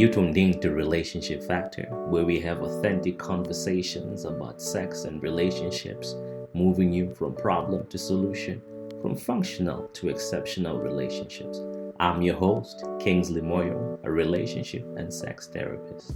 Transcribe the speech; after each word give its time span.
You 0.00 0.08
tuned 0.08 0.38
in 0.38 0.58
to 0.62 0.70
Relationship 0.70 1.42
Factor, 1.42 1.82
where 2.08 2.24
we 2.24 2.40
have 2.40 2.62
authentic 2.62 3.18
conversations 3.18 4.24
about 4.24 4.62
sex 4.62 5.04
and 5.04 5.22
relationships, 5.22 6.14
moving 6.54 6.90
you 6.90 7.14
from 7.14 7.34
problem 7.34 7.86
to 7.88 7.98
solution, 7.98 8.62
from 9.02 9.14
functional 9.14 9.88
to 9.88 10.08
exceptional 10.08 10.78
relationships. 10.78 11.60
I'm 12.00 12.22
your 12.22 12.36
host, 12.36 12.82
Kingsley 12.98 13.42
Moyo, 13.42 13.98
a 14.02 14.10
relationship 14.10 14.86
and 14.96 15.12
sex 15.12 15.48
therapist. 15.48 16.14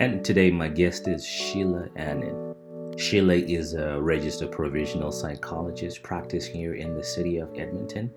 And 0.00 0.24
today, 0.24 0.50
my 0.50 0.68
guest 0.68 1.08
is 1.08 1.26
Sheila 1.26 1.86
Annan. 1.94 2.54
Sheila 2.96 3.34
is 3.34 3.74
a 3.74 4.00
registered 4.00 4.50
provisional 4.50 5.12
psychologist 5.12 6.02
practicing 6.02 6.54
here 6.54 6.72
in 6.72 6.94
the 6.94 7.04
city 7.04 7.36
of 7.36 7.50
Edmonton. 7.54 8.10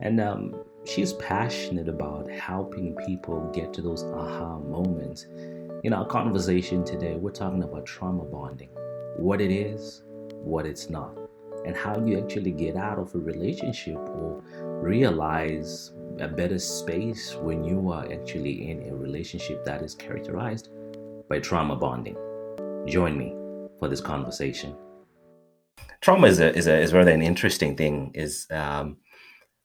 And 0.00 0.22
um, 0.22 0.64
she's 0.86 1.12
passionate 1.12 1.86
about 1.86 2.30
helping 2.30 2.96
people 3.06 3.50
get 3.52 3.74
to 3.74 3.82
those 3.82 4.04
aha 4.04 4.58
moments. 4.58 5.26
In 5.84 5.92
our 5.92 6.06
conversation 6.06 6.82
today, 6.82 7.16
we're 7.16 7.30
talking 7.30 7.62
about 7.62 7.84
trauma 7.84 8.24
bonding 8.24 8.70
what 9.18 9.42
it 9.42 9.50
is, 9.50 10.04
what 10.30 10.64
it's 10.64 10.88
not, 10.88 11.14
and 11.66 11.76
how 11.76 12.02
you 12.06 12.18
actually 12.18 12.52
get 12.52 12.74
out 12.74 12.98
of 12.98 13.14
a 13.14 13.18
relationship 13.18 13.98
or 13.98 14.42
realize 14.80 15.92
a 16.20 16.28
better 16.28 16.58
space 16.58 17.34
when 17.34 17.64
you 17.64 17.90
are 17.90 18.10
actually 18.10 18.70
in 18.70 18.88
a 18.88 18.96
relationship 18.96 19.62
that 19.66 19.82
is 19.82 19.94
characterized 19.94 20.70
by 21.28 21.38
trauma 21.38 21.76
bonding. 21.76 22.16
Join 22.86 23.16
me 23.18 23.34
for 23.78 23.88
this 23.88 24.00
conversation. 24.00 24.76
Trauma 26.00 26.28
is 26.28 26.40
a 26.40 26.54
is 26.54 26.66
a 26.66 26.78
is 26.78 26.92
rather 26.92 27.10
an 27.10 27.22
interesting 27.22 27.76
thing. 27.76 28.12
Is 28.14 28.46
um, 28.50 28.98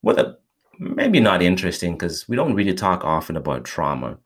whether 0.02 0.38
maybe 0.80 1.20
not 1.20 1.42
interesting 1.42 1.94
because 1.94 2.28
we 2.28 2.36
don't 2.36 2.56
really 2.56 2.74
talk 2.74 3.04
often 3.04 3.38
about 3.38 3.66
trauma, 3.66 4.18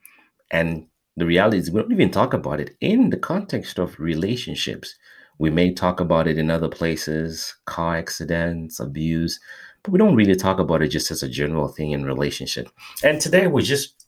and 0.51 0.87
the 1.15 1.25
reality 1.25 1.57
is 1.57 1.71
we 1.71 1.81
don't 1.81 1.91
even 1.91 2.11
talk 2.11 2.33
about 2.33 2.59
it 2.59 2.75
in 2.79 3.09
the 3.09 3.17
context 3.17 3.77
of 3.77 3.99
relationships. 3.99 4.95
We 5.39 5.49
may 5.51 5.73
talk 5.73 5.99
about 5.99 6.27
it 6.27 6.37
in 6.37 6.49
other 6.49 6.69
places, 6.69 7.55
car 7.65 7.97
accidents, 7.97 8.79
abuse, 8.79 9.39
but 9.83 9.91
we 9.91 9.99
don't 9.99 10.15
really 10.15 10.35
talk 10.35 10.59
about 10.59 10.81
it 10.81 10.89
just 10.89 11.11
as 11.11 11.21
a 11.21 11.29
general 11.29 11.67
thing 11.67 11.91
in 11.91 12.05
relationship. 12.05 12.69
And 13.03 13.21
today 13.21 13.47
we're 13.47 13.61
just 13.61 14.07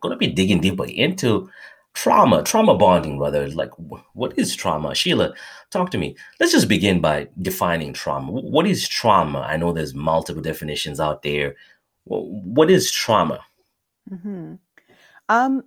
going 0.00 0.12
to 0.12 0.18
be 0.18 0.26
digging 0.26 0.60
deeper 0.60 0.84
into 0.84 1.48
trauma, 1.96 2.42
trauma 2.42 2.76
bonding, 2.76 3.18
rather. 3.18 3.48
Like, 3.48 3.72
what 4.12 4.38
is 4.38 4.54
trauma? 4.54 4.94
Sheila, 4.94 5.34
talk 5.70 5.90
to 5.90 5.98
me. 5.98 6.14
Let's 6.38 6.52
just 6.52 6.68
begin 6.68 7.00
by 7.00 7.28
defining 7.40 7.94
trauma. 7.94 8.30
What 8.30 8.66
is 8.66 8.86
trauma? 8.86 9.40
I 9.40 9.56
know 9.56 9.72
there's 9.72 9.94
multiple 9.94 10.42
definitions 10.42 11.00
out 11.00 11.22
there. 11.22 11.56
What 12.04 12.70
is 12.70 12.92
trauma? 12.92 13.40
Mm-hmm. 14.10 14.54
Um, 15.28 15.62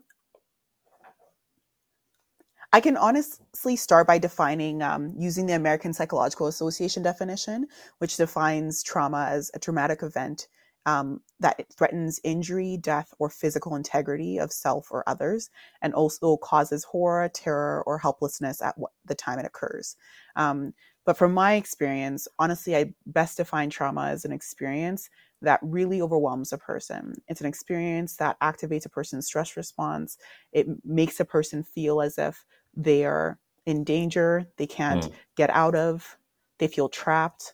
I 2.71 2.79
can 2.79 2.95
honestly 2.95 3.75
start 3.75 4.05
by 4.05 4.19
defining 4.19 4.83
um, 4.83 5.15
using 5.17 5.47
the 5.47 5.53
American 5.53 5.91
Psychological 5.91 6.45
Association 6.45 7.01
definition, 7.01 7.67
which 7.97 8.17
defines 8.17 8.83
trauma 8.83 9.27
as 9.31 9.49
a 9.55 9.59
traumatic 9.59 10.03
event 10.03 10.47
um, 10.85 11.21
that 11.39 11.65
threatens 11.75 12.19
injury, 12.23 12.77
death, 12.77 13.13
or 13.19 13.29
physical 13.29 13.75
integrity 13.75 14.37
of 14.37 14.51
self 14.51 14.87
or 14.91 15.07
others, 15.07 15.49
and 15.81 15.93
also 15.93 16.37
causes 16.37 16.83
horror, 16.83 17.29
terror, 17.29 17.83
or 17.85 17.97
helplessness 17.97 18.61
at 18.61 18.77
what, 18.77 18.91
the 19.05 19.15
time 19.15 19.39
it 19.39 19.45
occurs. 19.45 19.95
Um, 20.35 20.73
but 21.05 21.17
from 21.17 21.33
my 21.33 21.53
experience, 21.53 22.27
honestly, 22.37 22.75
I 22.75 22.93
best 23.05 23.37
define 23.37 23.69
trauma 23.69 24.07
as 24.09 24.25
an 24.25 24.31
experience 24.31 25.09
that 25.41 25.59
really 25.63 26.01
overwhelms 26.01 26.51
a 26.53 26.57
person. 26.57 27.15
It's 27.27 27.41
an 27.41 27.47
experience 27.47 28.17
that 28.17 28.39
activates 28.41 28.85
a 28.85 28.89
person's 28.89 29.25
stress 29.25 29.55
response. 29.55 30.17
It 30.51 30.67
makes 30.83 31.19
a 31.19 31.25
person 31.25 31.63
feel 31.63 32.01
as 32.01 32.17
if 32.17 32.45
they 32.75 33.05
are 33.05 33.39
in 33.65 33.83
danger, 33.83 34.47
they 34.57 34.67
can't 34.67 35.05
mm. 35.05 35.11
get 35.35 35.49
out 35.51 35.75
of, 35.75 36.17
they 36.57 36.67
feel 36.67 36.89
trapped 36.89 37.53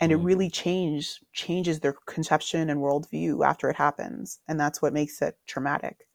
and 0.00 0.10
it 0.10 0.16
mm-hmm. 0.16 0.26
really 0.26 0.50
change 0.50 1.20
changes 1.32 1.80
their 1.80 1.94
conception 2.06 2.70
and 2.70 2.80
worldview 2.80 3.46
after 3.46 3.68
it 3.68 3.76
happens 3.76 4.40
and 4.48 4.58
that's 4.58 4.82
what 4.82 4.92
makes 4.92 5.20
it 5.22 5.36
traumatic 5.46 6.06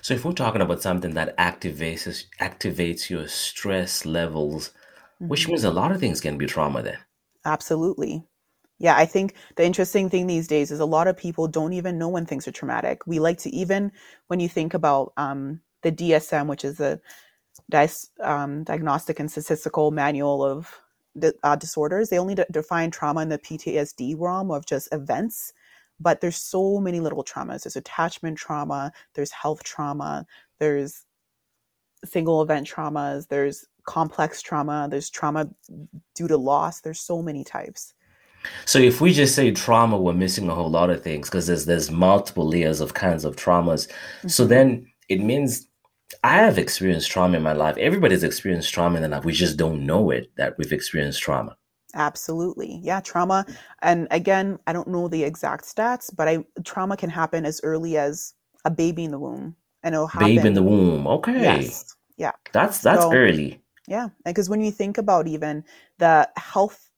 so 0.00 0.14
if 0.14 0.24
we're 0.24 0.32
talking 0.32 0.60
about 0.60 0.82
something 0.82 1.14
that 1.14 1.36
activates 1.38 2.24
activates 2.40 3.10
your 3.10 3.26
stress 3.26 4.06
levels 4.06 4.68
mm-hmm. 4.68 5.28
which 5.28 5.48
means 5.48 5.64
a 5.64 5.70
lot 5.70 5.92
of 5.92 6.00
things 6.00 6.20
can 6.20 6.38
be 6.38 6.46
trauma 6.46 6.82
then 6.82 6.98
absolutely 7.44 8.22
yeah 8.78 8.96
i 8.96 9.04
think 9.04 9.34
the 9.56 9.64
interesting 9.64 10.08
thing 10.08 10.26
these 10.26 10.46
days 10.46 10.70
is 10.70 10.80
a 10.80 10.84
lot 10.84 11.08
of 11.08 11.16
people 11.16 11.48
don't 11.48 11.72
even 11.72 11.98
know 11.98 12.08
when 12.08 12.26
things 12.26 12.46
are 12.46 12.52
traumatic 12.52 13.06
we 13.06 13.18
like 13.18 13.38
to 13.38 13.50
even 13.50 13.90
when 14.28 14.40
you 14.40 14.48
think 14.48 14.74
about 14.74 15.12
um, 15.16 15.60
the 15.82 15.90
dsm 15.90 16.46
which 16.46 16.64
is 16.64 16.76
the 16.78 17.00
um, 18.22 18.64
diagnostic 18.64 19.18
and 19.18 19.30
statistical 19.30 19.90
manual 19.90 20.44
of 20.44 20.82
uh, 21.42 21.56
disorders. 21.56 22.08
They 22.08 22.18
only 22.18 22.36
define 22.50 22.90
trauma 22.90 23.22
in 23.22 23.28
the 23.28 23.38
PTSD 23.38 24.14
realm 24.18 24.50
of 24.50 24.66
just 24.66 24.88
events, 24.92 25.52
but 26.00 26.20
there's 26.20 26.36
so 26.36 26.78
many 26.78 27.00
little 27.00 27.24
traumas. 27.24 27.62
There's 27.62 27.76
attachment 27.76 28.38
trauma, 28.38 28.92
there's 29.14 29.30
health 29.30 29.62
trauma, 29.62 30.26
there's 30.58 31.04
single 32.04 32.42
event 32.42 32.66
traumas, 32.68 33.28
there's 33.28 33.64
complex 33.84 34.42
trauma, 34.42 34.88
there's 34.90 35.10
trauma 35.10 35.48
due 36.14 36.28
to 36.28 36.36
loss. 36.36 36.80
There's 36.80 37.00
so 37.00 37.22
many 37.22 37.44
types. 37.44 37.94
So 38.64 38.78
if 38.78 39.00
we 39.00 39.12
just 39.12 39.34
say 39.34 39.52
trauma, 39.52 39.98
we're 39.98 40.14
missing 40.14 40.48
a 40.48 40.54
whole 40.54 40.70
lot 40.70 40.90
of 40.90 41.02
things 41.02 41.28
because 41.28 41.46
there's 41.46 41.66
there's 41.66 41.90
multiple 41.90 42.46
layers 42.46 42.80
of 42.80 42.94
kinds 42.94 43.24
of 43.24 43.36
traumas. 43.36 43.86
Mm-hmm. 43.88 44.28
So 44.28 44.46
then 44.46 44.86
it 45.08 45.20
means 45.20 45.68
I 46.24 46.38
have 46.38 46.58
experienced 46.58 47.10
trauma 47.10 47.36
in 47.36 47.42
my 47.42 47.52
life. 47.52 47.76
Everybody's 47.76 48.24
experienced 48.24 48.72
trauma 48.72 48.96
in 48.96 49.02
their 49.02 49.10
life. 49.10 49.24
We 49.24 49.32
just 49.32 49.56
don't 49.56 49.86
know 49.86 50.10
it 50.10 50.30
that 50.36 50.56
we've 50.58 50.72
experienced 50.72 51.22
trauma. 51.22 51.56
Absolutely. 51.94 52.80
Yeah, 52.82 53.00
trauma. 53.00 53.44
And 53.82 54.08
again, 54.10 54.58
I 54.66 54.72
don't 54.72 54.88
know 54.88 55.08
the 55.08 55.24
exact 55.24 55.64
stats, 55.64 56.14
but 56.14 56.28
I 56.28 56.44
trauma 56.64 56.96
can 56.96 57.10
happen 57.10 57.44
as 57.44 57.60
early 57.62 57.96
as 57.96 58.34
a 58.64 58.70
baby 58.70 59.04
in 59.04 59.10
the 59.10 59.18
womb. 59.18 59.56
And 59.82 59.94
it'll 59.94 60.06
happen. 60.06 60.28
Baby 60.28 60.48
in 60.48 60.54
the 60.54 60.62
womb. 60.62 61.06
Okay. 61.06 61.40
Yes. 61.40 61.94
Yeah. 62.16 62.32
That's 62.52 62.80
that's 62.80 63.02
so, 63.02 63.12
early. 63.12 63.60
Yeah. 63.88 64.08
Because 64.24 64.48
when 64.48 64.60
you 64.60 64.70
think 64.70 64.96
about 64.96 65.26
even 65.26 65.64
the 65.98 66.28
health 66.36 66.88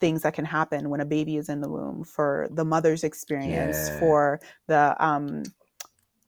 things 0.00 0.22
that 0.22 0.34
can 0.34 0.44
happen 0.44 0.90
when 0.90 1.00
a 1.00 1.04
baby 1.06 1.36
is 1.36 1.48
in 1.48 1.60
the 1.60 1.68
womb 1.68 2.04
for 2.04 2.48
the 2.52 2.64
mother's 2.64 3.04
experience, 3.04 3.88
yeah. 3.88 3.98
for 3.98 4.40
the 4.66 4.96
um 5.04 5.42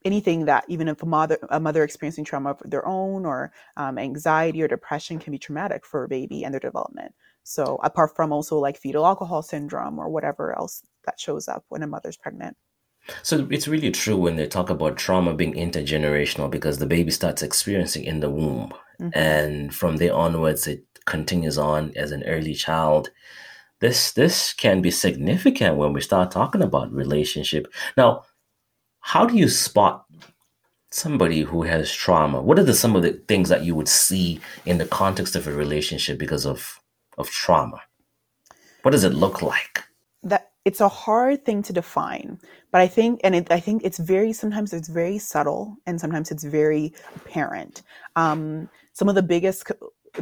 anything 0.04 0.46
that 0.46 0.64
even 0.68 0.88
if 0.88 1.02
a 1.02 1.06
mother 1.06 1.38
a 1.50 1.60
mother 1.60 1.84
experiencing 1.84 2.24
trauma 2.24 2.50
of 2.50 2.62
their 2.64 2.86
own 2.86 3.26
or 3.26 3.52
um, 3.76 3.98
anxiety 3.98 4.62
or 4.62 4.68
depression 4.68 5.18
can 5.18 5.32
be 5.32 5.38
traumatic 5.38 5.84
for 5.84 6.04
a 6.04 6.08
baby 6.08 6.44
and 6.44 6.54
their 6.54 6.60
development. 6.60 7.14
So 7.42 7.78
apart 7.82 8.14
from 8.14 8.32
also 8.32 8.58
like 8.58 8.76
fetal 8.76 9.06
alcohol 9.06 9.42
syndrome 9.42 9.98
or 9.98 10.08
whatever 10.08 10.56
else 10.56 10.82
that 11.04 11.18
shows 11.18 11.48
up 11.48 11.64
when 11.68 11.82
a 11.82 11.86
mother's 11.86 12.16
pregnant. 12.16 12.56
So 13.22 13.48
it's 13.50 13.66
really 13.66 13.90
true 13.90 14.16
when 14.16 14.36
they 14.36 14.46
talk 14.46 14.68
about 14.70 14.98
trauma 14.98 15.34
being 15.34 15.54
intergenerational 15.54 16.50
because 16.50 16.78
the 16.78 16.86
baby 16.86 17.10
starts 17.10 17.42
experiencing 17.42 18.04
in 18.04 18.20
the 18.20 18.30
womb. 18.30 18.72
Mm-hmm. 19.00 19.18
and 19.18 19.74
from 19.74 19.96
there 19.96 20.12
onwards 20.12 20.66
it 20.66 20.84
continues 21.06 21.56
on 21.56 21.90
as 21.96 22.12
an 22.12 22.22
early 22.24 22.52
child. 22.52 23.10
This 23.80 24.12
this 24.12 24.52
can 24.52 24.82
be 24.82 24.90
significant 24.90 25.76
when 25.76 25.94
we 25.94 26.02
start 26.02 26.30
talking 26.30 26.60
about 26.60 26.92
relationship. 26.92 27.66
Now 27.96 28.24
how 29.00 29.26
do 29.26 29.36
you 29.36 29.48
spot 29.48 30.06
somebody 30.90 31.42
who 31.42 31.62
has 31.62 31.92
trauma? 31.92 32.40
What 32.42 32.58
are 32.58 32.64
the 32.64 32.74
some 32.74 32.96
of 32.96 33.02
the 33.02 33.12
things 33.28 33.48
that 33.48 33.64
you 33.64 33.74
would 33.74 33.88
see 33.88 34.40
in 34.66 34.78
the 34.78 34.86
context 34.86 35.36
of 35.36 35.46
a 35.46 35.52
relationship 35.52 36.18
because 36.18 36.46
of 36.46 36.80
of 37.18 37.30
trauma? 37.30 37.80
What 38.82 38.92
does 38.92 39.04
it 39.04 39.14
look 39.14 39.42
like? 39.42 39.84
That 40.22 40.50
it's 40.64 40.80
a 40.80 40.88
hard 40.88 41.44
thing 41.44 41.62
to 41.64 41.72
define, 41.72 42.38
but 42.70 42.80
I 42.80 42.86
think, 42.86 43.20
and 43.24 43.34
it, 43.34 43.50
I 43.50 43.60
think 43.60 43.82
it's 43.84 43.98
very 43.98 44.32
sometimes 44.32 44.72
it's 44.72 44.88
very 44.88 45.18
subtle, 45.18 45.76
and 45.86 46.00
sometimes 46.00 46.30
it's 46.30 46.44
very 46.44 46.92
apparent. 47.16 47.82
Um, 48.16 48.68
some 48.92 49.08
of 49.08 49.14
the 49.14 49.22
biggest 49.22 49.70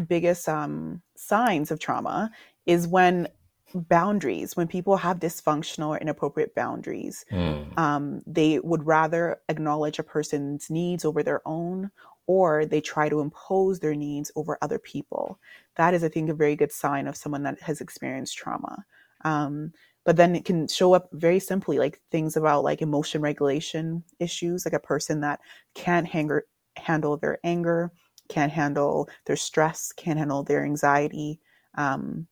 biggest 0.06 0.48
um, 0.48 1.02
signs 1.16 1.70
of 1.70 1.80
trauma 1.80 2.30
is 2.66 2.86
when 2.86 3.28
boundaries 3.74 4.56
when 4.56 4.66
people 4.66 4.96
have 4.96 5.18
dysfunctional 5.18 5.88
or 5.88 5.98
inappropriate 5.98 6.54
boundaries 6.54 7.24
mm. 7.30 7.78
um, 7.78 8.22
they 8.26 8.58
would 8.60 8.86
rather 8.86 9.40
acknowledge 9.48 9.98
a 9.98 10.02
person's 10.02 10.70
needs 10.70 11.04
over 11.04 11.22
their 11.22 11.40
own 11.46 11.90
or 12.26 12.66
they 12.66 12.80
try 12.80 13.08
to 13.08 13.20
impose 13.20 13.80
their 13.80 13.94
needs 13.94 14.30
over 14.36 14.58
other 14.62 14.78
people 14.78 15.38
that 15.76 15.94
is 15.94 16.02
i 16.02 16.08
think 16.08 16.28
a 16.28 16.34
very 16.34 16.56
good 16.56 16.72
sign 16.72 17.06
of 17.06 17.16
someone 17.16 17.42
that 17.42 17.60
has 17.60 17.80
experienced 17.80 18.36
trauma 18.36 18.84
um, 19.24 19.72
but 20.04 20.16
then 20.16 20.34
it 20.36 20.44
can 20.44 20.68
show 20.68 20.94
up 20.94 21.08
very 21.12 21.40
simply 21.40 21.78
like 21.78 22.00
things 22.10 22.36
about 22.36 22.64
like 22.64 22.80
emotion 22.80 23.20
regulation 23.20 24.04
issues 24.20 24.64
like 24.64 24.72
a 24.72 24.78
person 24.78 25.20
that 25.20 25.40
can't 25.74 26.06
hanger, 26.06 26.44
handle 26.76 27.16
their 27.16 27.38
anger 27.44 27.92
can't 28.28 28.52
handle 28.52 29.08
their 29.24 29.36
stress, 29.36 29.92
can't 29.92 30.18
handle 30.18 30.42
their 30.42 30.64
anxiety. 30.64 31.40
Um, 31.74 32.26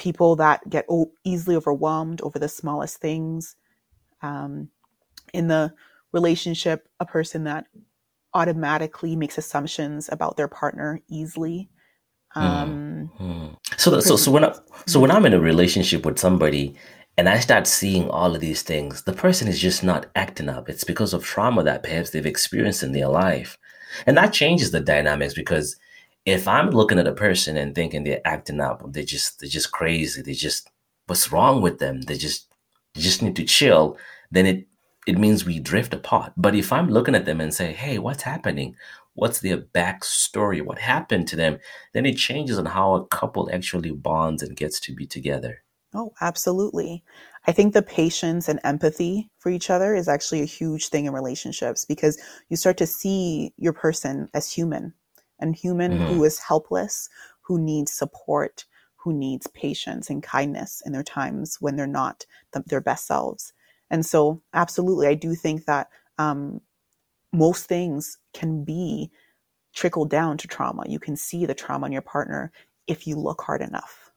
people 0.00 0.34
that 0.34 0.68
get 0.68 0.86
o- 0.88 1.12
easily 1.22 1.54
overwhelmed 1.54 2.20
over 2.22 2.40
the 2.40 2.48
smallest 2.48 3.00
things. 3.00 3.54
Um, 4.22 4.70
in 5.32 5.46
the 5.46 5.72
relationship, 6.12 6.88
a 6.98 7.06
person 7.06 7.44
that 7.44 7.66
automatically 8.34 9.14
makes 9.14 9.38
assumptions 9.38 10.08
about 10.10 10.36
their 10.36 10.48
partner 10.48 11.00
easily. 11.08 11.70
Um, 12.34 13.10
Mm. 13.20 13.56
So, 13.76 14.00
so, 14.00 14.16
so 14.16 14.30
when 14.30 14.44
I, 14.44 14.54
so 14.86 15.00
when 15.00 15.10
I'm 15.10 15.26
in 15.26 15.34
a 15.34 15.40
relationship 15.40 16.06
with 16.06 16.18
somebody 16.18 16.74
and 17.18 17.28
I 17.28 17.40
start 17.40 17.66
seeing 17.66 18.08
all 18.08 18.34
of 18.34 18.40
these 18.40 18.62
things, 18.62 19.02
the 19.02 19.12
person 19.12 19.48
is 19.48 19.60
just 19.60 19.82
not 19.84 20.06
acting 20.14 20.48
up. 20.48 20.68
It's 20.68 20.84
because 20.84 21.12
of 21.12 21.24
trauma 21.24 21.62
that 21.64 21.82
perhaps 21.82 22.10
they've 22.10 22.24
experienced 22.24 22.82
in 22.82 22.92
their 22.92 23.08
life, 23.08 23.58
and 24.06 24.16
that 24.16 24.32
changes 24.32 24.70
the 24.70 24.80
dynamics. 24.80 25.34
Because 25.34 25.76
if 26.26 26.46
I'm 26.46 26.70
looking 26.70 26.98
at 26.98 27.06
a 27.06 27.12
person 27.12 27.56
and 27.56 27.74
thinking 27.74 28.04
they're 28.04 28.20
acting 28.24 28.60
up, 28.60 28.82
they're 28.92 29.02
just 29.02 29.40
they're 29.40 29.48
just 29.48 29.72
crazy. 29.72 30.22
They 30.22 30.34
just 30.34 30.70
what's 31.06 31.32
wrong 31.32 31.62
with 31.62 31.78
them? 31.78 32.02
They 32.02 32.16
just 32.16 32.52
they 32.94 33.00
just 33.00 33.22
need 33.22 33.36
to 33.36 33.44
chill. 33.44 33.98
Then 34.30 34.46
it 34.46 34.66
it 35.06 35.18
means 35.18 35.44
we 35.44 35.58
drift 35.58 35.94
apart. 35.94 36.32
But 36.36 36.54
if 36.54 36.72
I'm 36.72 36.90
looking 36.90 37.14
at 37.14 37.24
them 37.24 37.40
and 37.40 37.54
say, 37.54 37.72
hey, 37.72 37.98
what's 37.98 38.22
happening? 38.22 38.76
What's 39.14 39.40
their 39.40 39.58
backstory? 39.58 40.64
What 40.64 40.78
happened 40.78 41.26
to 41.28 41.36
them? 41.36 41.58
Then 41.94 42.06
it 42.06 42.16
changes 42.16 42.58
on 42.58 42.66
how 42.66 42.94
a 42.94 43.06
couple 43.06 43.50
actually 43.52 43.90
bonds 43.90 44.42
and 44.42 44.56
gets 44.56 44.78
to 44.80 44.94
be 44.94 45.06
together. 45.06 45.62
Oh, 45.94 46.12
absolutely. 46.20 47.02
I 47.46 47.52
think 47.52 47.74
the 47.74 47.82
patience 47.82 48.48
and 48.48 48.60
empathy 48.62 49.30
for 49.38 49.50
each 49.50 49.70
other 49.70 49.94
is 49.96 50.06
actually 50.06 50.42
a 50.42 50.46
huge 50.46 50.88
thing 50.88 51.06
in 51.06 51.12
relationships 51.12 51.84
because 51.84 52.20
you 52.48 52.56
start 52.56 52.76
to 52.76 52.86
see 52.86 53.52
your 53.56 53.72
person 53.72 54.28
as 54.34 54.52
human 54.52 54.94
and 55.40 55.56
human 55.56 55.92
Mm-hmm. 55.92 56.04
who 56.06 56.24
is 56.24 56.38
helpless, 56.38 57.08
who 57.42 57.58
needs 57.58 57.92
support, 57.92 58.64
who 58.96 59.12
needs 59.12 59.46
patience 59.48 60.10
and 60.10 60.22
kindness 60.22 60.82
in 60.84 60.92
their 60.92 61.02
times 61.02 61.56
when 61.60 61.76
they're 61.76 61.86
not 61.86 62.26
the, 62.52 62.62
their 62.66 62.80
best 62.80 63.06
selves. 63.06 63.52
And 63.90 64.06
so, 64.06 64.42
absolutely, 64.54 65.08
I 65.08 65.14
do 65.14 65.34
think 65.34 65.64
that 65.64 65.88
um, 66.18 66.60
most 67.32 67.66
things 67.66 68.18
can 68.32 68.64
be 68.64 69.10
trickled 69.74 70.10
down 70.10 70.36
to 70.38 70.48
trauma. 70.48 70.84
You 70.88 70.98
can 70.98 71.16
see 71.16 71.46
the 71.46 71.54
trauma 71.54 71.86
in 71.86 71.92
your 71.92 72.02
partner 72.02 72.52
if 72.86 73.06
you 73.06 73.16
look 73.16 73.42
hard 73.42 73.62
enough. 73.62 74.10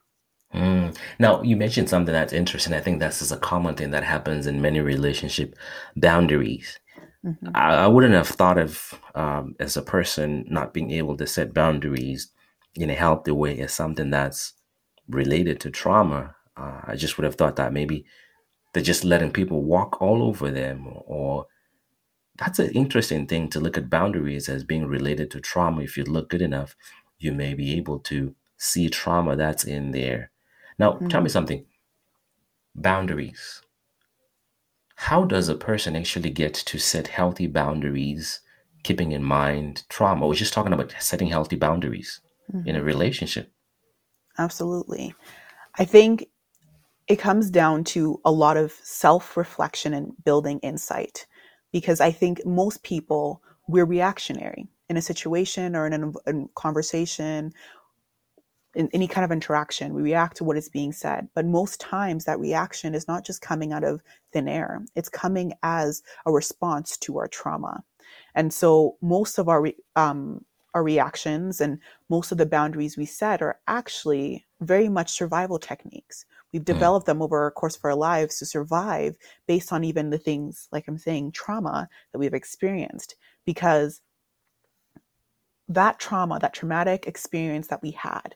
Mm. 0.53 0.95
Now, 1.17 1.41
you 1.41 1.55
mentioned 1.55 1.89
something 1.89 2.13
that's 2.13 2.33
interesting. 2.33 2.73
I 2.73 2.79
think 2.79 2.99
this 2.99 3.21
is 3.21 3.31
a 3.31 3.37
common 3.37 3.75
thing 3.75 3.91
that 3.91 4.03
happens 4.03 4.45
in 4.45 4.61
many 4.61 4.79
relationship 4.79 5.55
boundaries. 5.95 6.79
Mhm. 7.23 7.51
I, 7.55 7.75
I 7.75 7.87
wouldn't 7.87 8.13
have 8.13 8.27
thought 8.27 8.57
of 8.57 8.93
um, 9.15 9.55
as 9.59 9.77
a 9.77 9.81
person 9.81 10.45
not 10.49 10.73
being 10.73 10.91
able 10.91 11.17
to 11.17 11.27
set 11.27 11.53
boundaries 11.53 12.31
in 12.75 12.89
a 12.89 12.95
healthy 12.95 13.31
way 13.31 13.59
as 13.59 13.73
something 13.73 14.09
that's 14.09 14.53
related 15.07 15.59
to 15.61 15.69
trauma. 15.71 16.35
Uh, 16.57 16.81
I 16.85 16.95
just 16.95 17.17
would 17.17 17.25
have 17.25 17.35
thought 17.35 17.55
that 17.57 17.73
maybe 17.73 18.05
they're 18.73 18.83
just 18.83 19.03
letting 19.05 19.31
people 19.31 19.63
walk 19.63 20.01
all 20.01 20.23
over 20.23 20.51
them, 20.51 20.87
or 21.05 21.47
that's 22.37 22.59
an 22.59 22.71
interesting 22.71 23.27
thing 23.27 23.49
to 23.49 23.59
look 23.59 23.77
at 23.77 23.89
boundaries 23.89 24.49
as 24.49 24.63
being 24.63 24.85
related 24.87 25.31
to 25.31 25.41
trauma. 25.41 25.81
If 25.81 25.97
you 25.97 26.03
look 26.05 26.29
good 26.29 26.41
enough, 26.41 26.75
you 27.19 27.33
may 27.33 27.53
be 27.53 27.73
able 27.77 27.99
to 28.01 28.35
see 28.57 28.89
trauma 28.89 29.35
that's 29.35 29.63
in 29.65 29.91
there. 29.91 30.31
Now, 30.79 31.03
tell 31.09 31.21
me 31.21 31.29
Mhm. 31.29 31.31
something 31.31 31.65
boundaries. 32.75 33.63
How 35.03 35.25
does 35.25 35.49
a 35.49 35.55
person 35.55 35.95
actually 35.97 36.29
get 36.29 36.53
to 36.53 36.79
set 36.79 37.07
healthy 37.09 37.45
boundaries, 37.47 38.39
keeping 38.83 39.11
in 39.11 39.21
mind 39.23 39.83
trauma? 39.89 40.25
We're 40.25 40.35
just 40.35 40.53
talking 40.53 40.71
about 40.71 40.95
setting 40.99 41.27
healthy 41.27 41.57
boundaries 41.57 42.21
in 42.63 42.75
Mhm. 42.75 42.79
a 42.79 42.83
relationship. 42.83 43.51
Absolutely. 44.37 45.13
I 45.79 45.85
think 45.85 46.27
it 47.07 47.17
comes 47.17 47.51
down 47.51 47.83
to 47.85 48.19
a 48.25 48.31
lot 48.31 48.57
of 48.57 48.71
self 48.83 49.37
reflection 49.37 49.93
and 49.93 50.13
building 50.23 50.59
insight 50.59 51.27
because 51.71 52.01
I 52.01 52.11
think 52.11 52.45
most 52.45 52.83
people, 52.83 53.41
we're 53.67 53.85
reactionary 53.85 54.67
in 54.89 54.97
a 54.97 55.01
situation 55.01 55.75
or 55.75 55.87
in 55.87 55.93
a, 56.03 56.29
in 56.29 56.49
conversation, 56.55 57.53
in 58.75 58.89
any 58.93 59.07
kind 59.07 59.25
of 59.25 59.31
interaction. 59.31 59.93
We 59.93 60.01
react 60.01 60.37
to 60.37 60.43
what 60.43 60.57
is 60.57 60.69
being 60.69 60.91
said. 60.91 61.27
But 61.35 61.45
most 61.45 61.79
times, 61.79 62.25
that 62.25 62.39
reaction 62.39 62.95
is 62.95 63.07
not 63.07 63.25
just 63.25 63.41
coming 63.41 63.73
out 63.73 63.83
of 63.83 64.01
thin 64.31 64.47
air, 64.47 64.83
it's 64.95 65.09
coming 65.09 65.53
as 65.63 66.03
a 66.25 66.31
response 66.31 66.97
to 66.99 67.17
our 67.17 67.27
trauma. 67.27 67.83
And 68.35 68.53
so, 68.53 68.97
most 69.01 69.37
of 69.37 69.49
our, 69.49 69.61
re- 69.61 69.77
um, 69.95 70.43
our 70.73 70.83
reactions 70.83 71.61
and 71.61 71.79
most 72.09 72.31
of 72.31 72.37
the 72.37 72.45
boundaries 72.45 72.97
we 72.97 73.05
set 73.05 73.41
are 73.41 73.59
actually 73.67 74.45
very 74.61 74.89
much 74.89 75.11
survival 75.11 75.59
techniques. 75.59 76.25
We've 76.51 76.65
Mm, 76.65 76.65
developed 76.65 77.05
them 77.05 77.21
over 77.21 77.47
a 77.47 77.51
course 77.51 77.75
of 77.77 77.85
our 77.85 77.95
lives 77.95 78.39
to 78.39 78.45
survive 78.45 79.15
based 79.47 79.71
on 79.73 79.83
even 79.83 80.09
the 80.09 80.17
things, 80.17 80.67
like 80.71 80.87
I'm 80.87 80.97
saying, 80.97 81.31
trauma 81.33 81.89
that 82.11 82.19
we've 82.19 82.33
experienced. 82.33 83.15
Because 83.45 84.01
that 85.67 85.99
trauma, 85.99 86.39
that 86.39 86.53
traumatic 86.53 87.07
experience 87.07 87.67
that 87.67 87.81
we 87.81 87.91
had, 87.91 88.35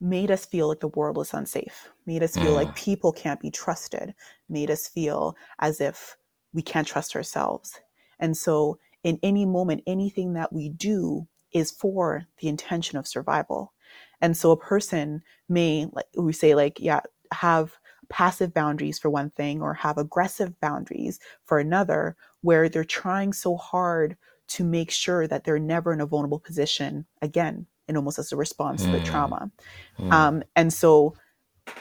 made 0.00 0.30
us 0.30 0.44
feel 0.44 0.68
like 0.68 0.80
the 0.80 0.88
world 0.88 1.16
was 1.16 1.32
unsafe, 1.32 1.88
made 2.04 2.22
us 2.22 2.36
feel 2.36 2.52
like 2.52 2.68
mm, 2.68 2.76
people 2.76 3.12
can't 3.12 3.40
be 3.40 3.50
trusted, 3.50 4.14
made 4.48 4.70
us 4.70 4.86
feel 4.86 5.36
as 5.58 5.80
if 5.80 6.16
we 6.52 6.62
can't 6.62 6.86
trust 6.86 7.16
ourselves. 7.16 7.80
And 8.18 8.36
so, 8.36 8.78
in 9.02 9.18
any 9.22 9.46
moment, 9.46 9.82
anything 9.86 10.32
that 10.34 10.52
we 10.52 10.68
do 10.68 11.26
is 11.52 11.70
for 11.70 12.26
the 12.40 12.48
intention 12.48 12.98
of 12.98 13.06
survival. 13.06 13.72
And 14.20 14.36
so, 14.36 14.50
a 14.50 14.56
person 14.56 15.22
may, 15.48 15.86
like 15.92 16.06
we 16.16 16.32
say, 16.32 16.54
like, 16.54 16.78
yeah, 16.80 17.00
have 17.32 17.76
passive 18.08 18.54
boundaries 18.54 18.98
for 18.98 19.10
one 19.10 19.30
thing 19.30 19.60
or 19.62 19.74
have 19.74 19.98
aggressive 19.98 20.58
boundaries 20.60 21.18
for 21.44 21.58
another, 21.58 22.16
where 22.42 22.68
they're 22.68 22.84
trying 22.84 23.32
so 23.32 23.56
hard 23.56 24.16
to 24.48 24.64
make 24.64 24.90
sure 24.90 25.26
that 25.26 25.44
they're 25.44 25.58
never 25.58 25.92
in 25.92 26.00
a 26.00 26.06
vulnerable 26.06 26.38
position 26.38 27.06
again, 27.20 27.66
and 27.88 27.96
almost 27.96 28.18
as 28.18 28.32
a 28.32 28.36
response 28.36 28.82
to 28.84 28.90
the 28.90 28.98
mm, 28.98 29.04
trauma. 29.04 29.50
mm. 29.98 30.12
Um, 30.12 30.42
and 30.54 30.72
so, 30.72 31.14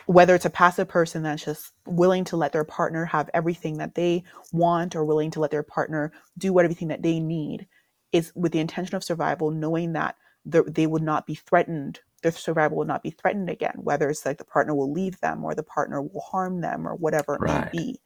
whether 0.08 0.34
it's 0.34 0.46
a 0.46 0.50
passive 0.50 0.88
person 0.88 1.24
that's 1.24 1.46
just 1.46 1.74
willing 1.86 2.24
to 2.26 2.38
let 2.38 2.52
their 2.52 2.64
partner 2.64 3.06
have 3.06 3.30
everything 3.34 3.78
that 3.78 3.96
they 3.96 4.24
want 4.52 4.96
or 4.96 5.06
willing 5.06 5.30
to 5.32 5.40
let 5.40 5.52
their 5.52 5.64
partner 5.64 6.12
do 6.38 6.60
everything 6.60 6.88
that 6.88 7.04
they 7.04 7.20
need, 7.20 7.68
is 8.12 8.32
with 8.36 8.52
the 8.52 8.60
intention 8.60 8.96
of 8.96 9.04
survival, 9.04 9.52
knowing 9.52 9.94
that 9.94 10.16
the, 10.46 10.64
they 10.64 10.88
would 10.88 11.04
not 11.04 11.28
be 11.28 11.36
threatened, 11.36 12.00
their 12.24 12.32
survival 12.32 12.78
will 12.78 12.86
not 12.86 13.04
be 13.04 13.12
threatened 13.12 13.50
again, 13.50 13.76
whether 13.76 14.10
it's 14.10 14.26
like 14.26 14.38
the 14.38 14.44
partner 14.44 14.74
will 14.74 14.92
leave 14.92 15.20
them 15.20 15.44
or 15.44 15.54
the 15.54 15.64
partner 15.64 16.02
will 16.02 16.22
harm 16.22 16.62
them 16.62 16.88
or 16.88 16.96
whatever 16.96 17.36
it 17.36 17.42
may 17.42 17.70
be 17.72 18.00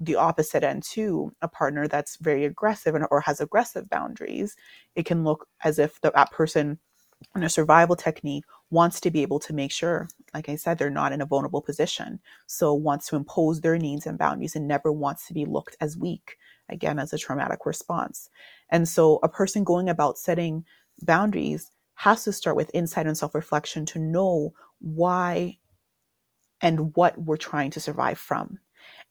the 0.00 0.16
opposite 0.16 0.62
end 0.62 0.82
too 0.82 1.32
a 1.42 1.48
partner 1.48 1.88
that's 1.88 2.16
very 2.16 2.44
aggressive 2.44 2.94
and, 2.94 3.06
or 3.10 3.20
has 3.20 3.40
aggressive 3.40 3.88
boundaries 3.88 4.56
it 4.94 5.06
can 5.06 5.24
look 5.24 5.48
as 5.64 5.78
if 5.78 6.00
the, 6.00 6.10
that 6.14 6.30
person 6.30 6.78
in 7.34 7.42
a 7.42 7.48
survival 7.48 7.96
technique 7.96 8.44
wants 8.70 9.00
to 9.00 9.10
be 9.10 9.22
able 9.22 9.38
to 9.38 9.52
make 9.54 9.70
sure 9.72 10.08
like 10.34 10.48
i 10.48 10.56
said 10.56 10.78
they're 10.78 10.90
not 10.90 11.12
in 11.12 11.20
a 11.20 11.26
vulnerable 11.26 11.62
position. 11.62 12.20
So 12.46 12.74
wants 12.74 13.08
to 13.08 13.16
impose 13.16 13.60
their 13.60 13.78
needs 13.78 14.06
and 14.06 14.18
boundaries 14.18 14.56
and 14.56 14.66
never 14.68 14.92
wants 14.92 15.26
to 15.28 15.34
be 15.34 15.44
looked 15.44 15.76
as 15.80 15.96
weak 15.96 16.36
again 16.68 16.98
as 16.98 17.12
a 17.12 17.18
traumatic 17.18 17.64
response. 17.66 18.28
And 18.70 18.88
so 18.88 19.20
a 19.22 19.28
person 19.28 19.64
going 19.64 19.88
about 19.88 20.18
setting 20.18 20.64
boundaries 21.02 21.70
has 21.94 22.24
to 22.24 22.32
start 22.32 22.56
with 22.56 22.70
insight 22.74 23.06
and 23.06 23.16
self-reflection 23.16 23.86
to 23.86 23.98
know 23.98 24.52
why 24.80 25.58
and 26.60 26.94
what 26.96 27.18
we're 27.18 27.36
trying 27.36 27.70
to 27.72 27.80
survive 27.80 28.18
from. 28.18 28.58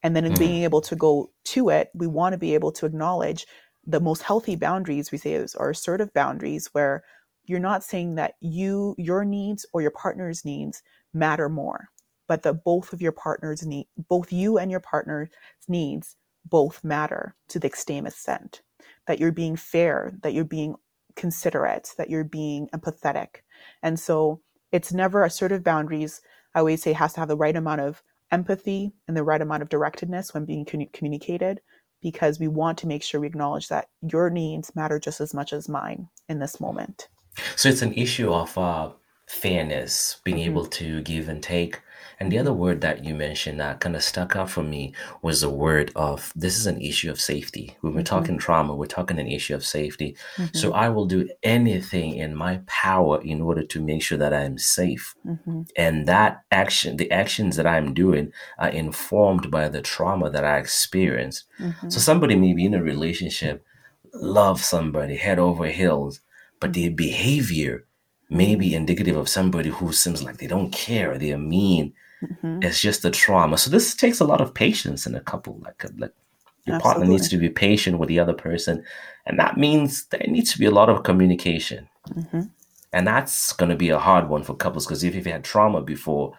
And 0.03 0.15
then 0.15 0.25
in 0.25 0.35
Mm, 0.35 0.37
being 0.37 0.63
able 0.63 0.81
to 0.81 0.95
go 0.95 1.31
to 1.45 1.69
it 1.69 1.89
we 1.93 2.07
want 2.07 2.33
to 2.33 2.37
be 2.39 2.53
able 2.55 2.71
to 2.73 2.85
acknowledge 2.85 3.47
the 3.85 3.99
most 4.01 4.23
healthy 4.23 4.55
boundaries 4.55 5.11
we 5.11 5.17
say 5.17 5.33
is 5.33 5.55
are 5.55 5.69
assertive 5.71 6.13
boundaries 6.13 6.69
where 6.73 7.03
you're 7.47 7.59
not 7.59 7.83
saying 7.83 8.15
that 8.15 8.35
you 8.41 8.95
your 8.97 9.23
needs 9.25 9.65
or 9.73 9.81
your 9.81 9.91
partner's 9.91 10.43
needs 10.45 10.81
matter 11.13 11.49
more 11.49 11.89
but 12.27 12.43
that 12.43 12.63
both 12.63 12.93
of 12.93 13.01
your 13.01 13.11
partner's 13.11 13.65
need 13.65 13.87
both 14.09 14.31
you 14.31 14.57
and 14.57 14.71
your 14.71 14.79
partner's 14.79 15.29
needs 15.67 16.15
both 16.45 16.83
matter 16.83 17.35
to 17.49 17.59
the 17.59 17.67
extreme 17.67 18.05
extent. 18.05 18.61
That 19.07 19.19
you're 19.19 19.31
being 19.31 19.55
fair 19.55 20.13
that 20.23 20.33
you're 20.33 20.45
being 20.45 20.75
considerate 21.15 21.93
that 21.97 22.09
you're 22.09 22.23
being 22.23 22.67
empathetic. 22.73 23.37
And 23.81 23.99
so 23.99 24.41
it's 24.71 24.91
never 24.91 25.23
assertive 25.23 25.63
boundaries. 25.63 26.21
I 26.53 26.59
always 26.59 26.81
say 26.81 26.93
has 26.93 27.13
to 27.13 27.21
have 27.21 27.29
the 27.29 27.37
right 27.37 27.55
amount 27.55 27.81
of 27.81 28.03
empathy 28.31 28.93
and 29.07 29.15
the 29.15 29.23
right 29.23 29.41
amount 29.41 29.61
of 29.61 29.69
directedness 29.69 30.33
when 30.33 30.45
being 30.45 30.65
commu- 30.65 30.91
communicated 30.91 31.61
because 32.01 32.39
we 32.39 32.47
want 32.47 32.77
to 32.79 32.87
make 32.87 33.01
sure 33.01 33.21
we 33.21 33.27
acknowledge 33.27 33.69
that 33.69 33.87
your 34.01 34.29
needs 34.29 34.75
matter 34.75 34.99
just 34.99 35.21
as 35.21 35.33
much 35.33 35.53
as 35.53 35.69
mine 35.69 36.09
in 36.27 36.39
this 36.39 36.55
mm-hmm. 36.55 36.65
moment 36.65 37.07
So 37.55 37.69
it's 37.69 37.81
an 37.81 37.93
issue 37.93 38.31
of 38.31 38.57
uh, 38.57 38.91
fairness, 39.27 40.17
being 40.23 40.37
hmm 40.37 40.43
able 40.43 40.65
to 40.67 41.01
give 41.01 41.29
and 41.29 41.41
take, 41.43 41.81
And 42.19 42.31
the 42.31 42.37
other 42.39 42.53
word 42.53 42.79
that 42.79 43.03
you 43.03 43.13
mentioned 43.13 43.59
that 43.59 43.81
kind 43.81 43.93
of 43.95 44.01
stuck 44.03 44.37
out 44.37 44.49
for 44.49 44.63
me 44.63 44.93
was 45.21 45.41
the 45.41 45.49
word 45.49 45.91
of 45.97 46.31
this 46.33 46.57
is 46.57 46.65
an 46.65 46.79
issue 46.79 47.11
of 47.11 47.19
safety. 47.19 47.75
When 47.81 47.93
we're 47.93 48.01
Mhm. 48.01 48.05
talking 48.15 48.37
trauma, 48.37 48.73
we're 48.73 48.85
talking 48.97 49.19
an 49.19 49.27
issue 49.27 49.53
of 49.55 49.65
safety. 49.65 50.15
Mhm. 50.37 50.55
So 50.55 50.71
I 50.73 50.87
will 50.89 51.07
do 51.07 51.27
anything 51.43 52.15
in 52.15 52.33
my 52.35 52.61
power 52.67 53.21
in 53.21 53.41
order 53.41 53.63
to 53.63 53.81
make 53.81 54.01
sure 54.01 54.17
that 54.17 54.33
I 54.33 54.43
am 54.45 54.57
safe. 54.57 55.13
Mhm. 55.27 55.67
And 55.75 56.07
that 56.07 56.31
action, 56.51 56.95
the 56.97 57.11
actions 57.11 57.57
that 57.57 57.67
I'm 57.67 57.93
doing 57.93 58.31
are 58.59 58.69
informed 58.69 59.51
by 59.51 59.67
the 59.67 59.81
trauma 59.81 60.29
that 60.29 60.45
I 60.45 60.57
experienced. 60.57 61.43
Mhm. 61.59 61.91
So 61.91 61.99
somebody 61.99 62.35
may 62.35 62.53
be 62.53 62.65
in 62.65 62.73
a 62.75 62.81
relationship, 62.93 63.65
love 64.13 64.61
somebody 64.63 65.17
head 65.17 65.39
over 65.39 65.65
heels, 65.67 66.21
but 66.59 66.73
their 66.73 66.91
behavior 66.91 67.85
may 68.29 68.55
be 68.55 68.73
indicative 68.73 69.15
of 69.15 69.29
somebody 69.29 69.69
who 69.69 69.91
seems 69.93 70.23
like 70.23 70.37
they 70.37 70.47
don't 70.47 70.71
care, 70.71 71.17
they're 71.17 71.37
mean. 71.37 71.93
Mhm. 72.23 72.63
It's 72.63 72.81
just 72.81 73.01
the 73.01 73.11
trauma. 73.11 73.57
So 73.57 73.69
this 73.69 73.93
takes 73.95 74.19
a 74.19 74.25
lot 74.25 74.41
of 74.41 74.53
patience 74.53 75.05
in 75.05 75.15
a 75.15 75.19
couple. 75.21 75.59
Like, 75.63 75.83
like 75.97 76.13
your 76.65 76.79
partner 76.79 77.05
needs 77.05 77.29
to 77.29 77.37
be 77.37 77.49
patient 77.49 77.99
with 77.99 78.09
the 78.09 78.19
other 78.19 78.33
person, 78.33 78.83
and 79.27 79.37
that 79.37 79.57
means 79.57 80.05
there 80.05 80.25
needs 80.27 80.51
to 80.53 80.59
be 80.59 80.65
a 80.65 80.71
lot 80.71 80.89
of 80.89 81.03
communication. 81.03 81.87
Mhm. 82.09 82.49
And 82.93 83.05
that's 83.05 83.51
going 83.53 83.69
to 83.69 83.75
be 83.75 83.89
a 83.89 83.99
hard 83.99 84.29
one 84.29 84.43
for 84.43 84.55
couples 84.55 84.85
because 84.85 85.03
if 85.03 85.13
you've 85.13 85.25
had 85.25 85.43
trauma 85.43 85.81
before, 85.81 86.33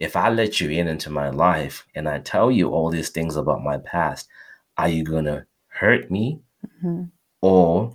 if 0.00 0.16
I 0.16 0.28
let 0.28 0.60
you 0.60 0.68
in 0.68 0.88
into 0.88 1.08
my 1.08 1.30
life 1.30 1.86
and 1.94 2.08
I 2.08 2.18
tell 2.18 2.50
you 2.50 2.70
all 2.70 2.90
these 2.90 3.10
things 3.10 3.36
about 3.36 3.62
my 3.62 3.78
past, 3.78 4.28
are 4.76 4.88
you 4.88 5.04
going 5.04 5.26
to 5.26 5.46
hurt 5.68 6.10
me 6.10 6.40
Mhm. 6.82 7.10
or 7.40 7.94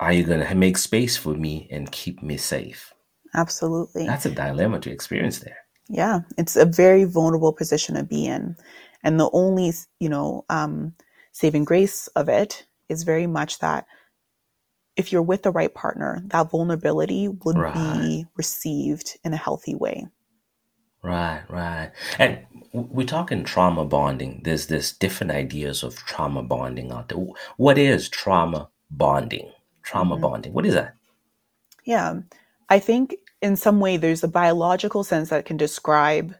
are 0.00 0.12
you 0.12 0.24
going 0.24 0.46
to 0.46 0.54
make 0.54 0.78
space 0.78 1.16
for 1.16 1.34
me 1.34 1.68
and 1.70 1.90
keep 1.92 2.22
me 2.22 2.36
safe? 2.36 2.92
Absolutely. 3.34 4.06
That's 4.06 4.26
a 4.26 4.30
dilemma 4.30 4.80
to 4.80 4.90
experience 4.90 5.40
there. 5.40 5.58
Yeah, 5.88 6.20
it's 6.36 6.56
a 6.56 6.66
very 6.66 7.04
vulnerable 7.04 7.52
position 7.52 7.94
to 7.96 8.04
be 8.04 8.26
in. 8.26 8.56
And 9.02 9.18
the 9.18 9.30
only, 9.32 9.72
you 10.00 10.08
know, 10.08 10.44
um, 10.48 10.94
saving 11.32 11.64
grace 11.64 12.08
of 12.08 12.28
it 12.28 12.66
is 12.88 13.04
very 13.04 13.26
much 13.26 13.58
that 13.60 13.86
if 14.96 15.12
you're 15.12 15.22
with 15.22 15.42
the 15.44 15.52
right 15.52 15.72
partner, 15.74 16.20
that 16.26 16.50
vulnerability 16.50 17.28
would 17.28 17.56
Right. 17.56 17.74
be 17.74 18.26
received 18.36 19.18
in 19.24 19.32
a 19.32 19.36
healthy 19.36 19.74
way. 19.74 20.06
Right, 21.02 21.42
right. 21.48 21.92
And 22.18 22.40
we're 22.72 23.06
talking 23.06 23.44
trauma 23.44 23.84
bonding. 23.84 24.42
There's 24.44 24.66
this 24.66 24.92
different 24.92 25.30
ideas 25.32 25.82
of 25.82 25.96
trauma 25.96 26.42
bonding 26.42 26.90
out 26.90 27.08
there. 27.08 27.18
What 27.56 27.78
is 27.78 28.08
trauma 28.08 28.68
bonding? 28.90 29.52
Trauma 29.88 30.16
Mhm. 30.16 30.20
bonding. 30.20 30.52
What 30.52 30.66
is 30.66 30.74
that? 30.74 30.94
Yeah, 31.84 32.20
I 32.68 32.78
think 32.78 33.16
in 33.40 33.56
some 33.56 33.80
way 33.80 33.96
there's 33.96 34.22
a 34.22 34.28
biological 34.28 35.02
sense 35.02 35.30
that 35.30 35.46
can 35.46 35.56
describe 35.56 36.34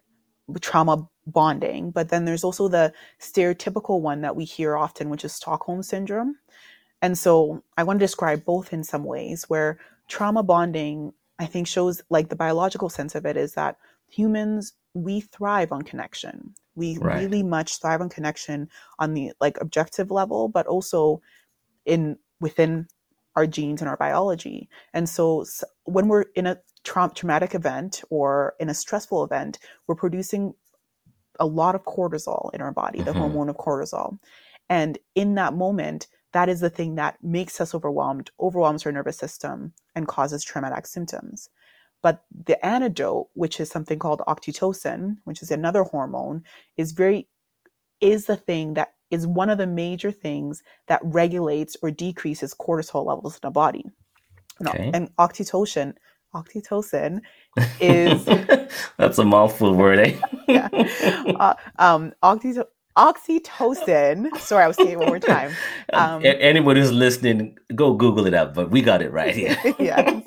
trauma 0.60 1.08
bonding, 1.26 1.90
but 1.90 2.10
then 2.10 2.26
there's 2.26 2.44
also 2.44 2.68
the 2.68 2.92
stereotypical 3.20 4.02
one 4.02 4.20
that 4.20 4.36
we 4.36 4.44
hear 4.44 4.76
often, 4.76 5.08
which 5.08 5.24
is 5.24 5.32
Stockholm 5.32 5.82
syndrome. 5.82 6.36
And 7.00 7.16
so 7.16 7.62
I 7.78 7.84
want 7.84 8.00
to 8.00 8.04
describe 8.04 8.44
both 8.44 8.72
in 8.72 8.84
some 8.84 9.04
ways 9.04 9.44
where 9.48 9.78
trauma 10.08 10.42
bonding, 10.42 11.14
I 11.38 11.46
think, 11.46 11.66
shows 11.66 12.02
like 12.10 12.28
the 12.28 12.36
biological 12.36 12.90
sense 12.90 13.14
of 13.14 13.24
it 13.24 13.36
is 13.36 13.54
that 13.54 13.78
humans, 14.08 14.74
we 14.94 15.20
thrive 15.20 15.72
on 15.72 15.82
connection. 15.82 16.54
We 16.74 16.98
Right. 16.98 17.20
really 17.20 17.42
much 17.42 17.80
thrive 17.80 18.00
on 18.02 18.10
connection 18.10 18.68
on 18.98 19.14
the 19.14 19.32
like 19.40 19.58
objective 19.60 20.10
level, 20.10 20.48
but 20.48 20.66
also 20.66 21.22
in 21.86 22.18
within 22.40 22.88
our 23.38 23.46
genes 23.46 23.80
and 23.80 23.88
our 23.88 23.96
biology. 23.96 24.68
And 24.92 25.08
so 25.08 25.44
when 25.84 26.08
we're 26.08 26.26
in 26.34 26.46
a 26.46 26.58
tra- 26.82 27.12
traumatic 27.14 27.54
event 27.54 28.02
or 28.10 28.54
in 28.58 28.68
a 28.68 28.74
stressful 28.74 29.22
event, 29.24 29.60
we're 29.86 29.94
producing 29.94 30.54
a 31.38 31.46
lot 31.46 31.76
of 31.76 31.84
cortisol 31.84 32.52
in 32.54 32.60
our 32.60 32.72
body, 32.72 33.00
the 33.02 33.12
Mhm. 33.12 33.18
hormone 33.20 33.48
of 33.48 33.56
cortisol. 33.56 34.18
And 34.68 34.98
in 35.14 35.36
that 35.36 35.54
moment, 35.54 36.08
that 36.32 36.48
is 36.48 36.60
the 36.60 36.70
thing 36.70 36.96
that 36.96 37.22
makes 37.22 37.60
us 37.60 37.74
overwhelmed, 37.76 38.30
overwhelms 38.40 38.84
our 38.84 38.92
nervous 38.92 39.18
system, 39.18 39.72
and 39.94 40.08
causes 40.08 40.44
traumatic 40.44 40.86
symptoms. 40.86 41.48
But 42.02 42.24
the 42.48 42.58
antidote, 42.66 43.28
which 43.34 43.60
is 43.60 43.70
something 43.70 44.00
called 44.00 44.22
oxytocin, 44.26 45.18
which 45.26 45.42
is 45.42 45.52
another 45.52 45.84
hormone, 45.84 46.42
is 46.76 46.92
very 46.92 47.28
is 48.00 48.26
the 48.26 48.36
thing 48.36 48.74
that 48.74 48.94
is 49.10 49.26
one 49.26 49.50
of 49.50 49.58
the 49.58 49.66
major 49.66 50.10
things 50.10 50.62
that 50.86 51.00
regulates 51.02 51.76
or 51.82 51.90
decreases 51.90 52.54
cortisol 52.54 53.06
levels 53.06 53.34
in 53.34 53.40
the 53.42 53.50
body. 53.50 53.84
And- 54.60 54.68
Okay. 54.68 54.90
And 54.92 55.14
oxytocin, 55.16 55.94
oxytocin 56.34 57.20
is 57.80 58.24
That's 58.96 59.18
a 59.18 59.24
mouthful 59.24 59.74
word, 59.74 59.98
eh? 60.00 60.16
yeah. 60.48 60.68
uh, 61.38 61.54
um, 61.78 62.12
oxyto- 62.24 62.66
oxytocin. 62.96 64.36
Sorry, 64.38 64.64
I 64.64 64.66
was 64.66 64.76
saying 64.76 64.90
it 64.90 64.98
one 64.98 65.08
more 65.08 65.18
time. 65.20 65.52
Um, 65.92 66.22
A- 66.24 66.40
Anybody 66.42 66.80
who's 66.80 66.92
listening, 66.92 67.56
go 67.74 67.94
Google 67.94 68.26
it 68.26 68.34
up, 68.34 68.52
but 68.54 68.70
we 68.70 68.82
got 68.82 69.00
it 69.00 69.10
right 69.12 69.34
here. 69.34 69.56
yes. 69.78 70.22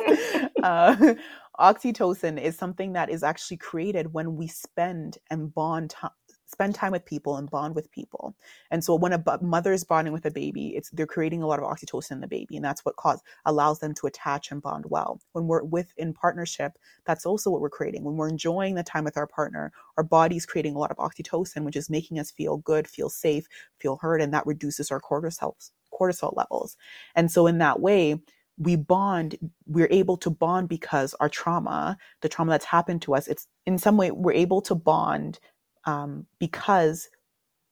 Uh, 0.63 1.13
oxytocin 1.59 2.41
is 2.41 2.57
something 2.57 2.93
that 2.93 3.09
is 3.09 3.21
actually 3.21 3.57
created 3.57 4.11
when 4.13 4.35
we 4.35 4.47
spend 4.47 5.17
and 5.29 5.53
bond 5.53 5.91
time. 5.91 6.11
Spend 6.51 6.75
time 6.75 6.91
with 6.91 7.05
people 7.05 7.38
and 7.38 7.50
bond 7.50 7.75
with 7.75 7.91
people, 7.91 8.36
and 8.72 8.84
so 8.84 8.96
when 8.96 9.13
a 9.13 9.17
bu- 9.17 9.38
mother 9.41 9.72
is 9.72 9.84
bonding 9.84 10.13
with 10.13 10.25
a 10.25 10.31
baby, 10.31 10.75
it's 10.75 10.89
they're 10.89 11.08
creating 11.08 11.41
a 11.41 11.48
lot 11.48 11.60
of 11.60 11.65
oxytocin 11.65 12.12
in 12.12 12.20
the 12.20 12.27
baby, 12.27 12.55
and 12.55 12.65
that's 12.65 12.84
what 12.84 12.98
cause 12.98 13.22
allows 13.46 13.79
them 13.79 13.93
to 13.96 14.08
attach 14.08 14.51
and 14.51 14.62
bond 14.62 14.86
well. 14.89 15.22
When 15.31 15.48
we're 15.48 15.63
with 15.63 15.93
in 15.98 16.13
partnership, 16.13 16.74
that's 17.05 17.25
also 17.25 17.50
what 17.50 17.62
we're 17.62 17.70
creating. 17.70 18.03
When 18.03 18.17
we're 18.17 18.29
enjoying 18.29 18.75
the 18.75 18.84
time 18.84 19.03
with 19.03 19.17
our 19.17 19.27
partner, 19.27 19.72
our 19.98 20.03
body's 20.03 20.46
creating 20.46 20.75
a 20.75 20.79
lot 20.79 20.91
of 20.91 20.98
oxytocin, 20.98 21.63
which 21.63 21.75
is 21.75 21.89
making 21.89 22.20
us 22.20 22.31
feel 22.31 22.58
good, 22.58 22.88
feel 22.88 23.10
safe, 23.10 23.46
feel 23.79 23.98
heard, 23.98 24.22
and 24.22 24.34
that 24.34 24.46
reduces 24.46 24.91
our 24.91 25.00
cortisol 25.00 25.55
cortisol 25.93 26.36
levels. 26.36 26.77
And 27.15 27.31
so 27.31 27.48
in 27.48 27.60
that 27.60 27.79
way, 27.79 28.20
we 28.58 28.75
bond, 28.75 29.38
we're 29.65 29.88
able 29.89 30.17
to 30.17 30.29
bond 30.29 30.70
because 30.70 31.13
our 31.15 31.29
trauma, 31.29 31.98
the 32.22 32.29
trauma 32.29 32.51
that's 32.51 32.65
happened 32.65 33.01
to 33.03 33.15
us, 33.15 33.27
it's 33.27 33.48
in 33.65 33.77
some 33.77 33.98
way 33.98 34.12
we're 34.12 34.34
able 34.34 34.62
to 34.62 34.75
bond 34.75 35.39
um, 35.85 36.25
because 36.39 37.09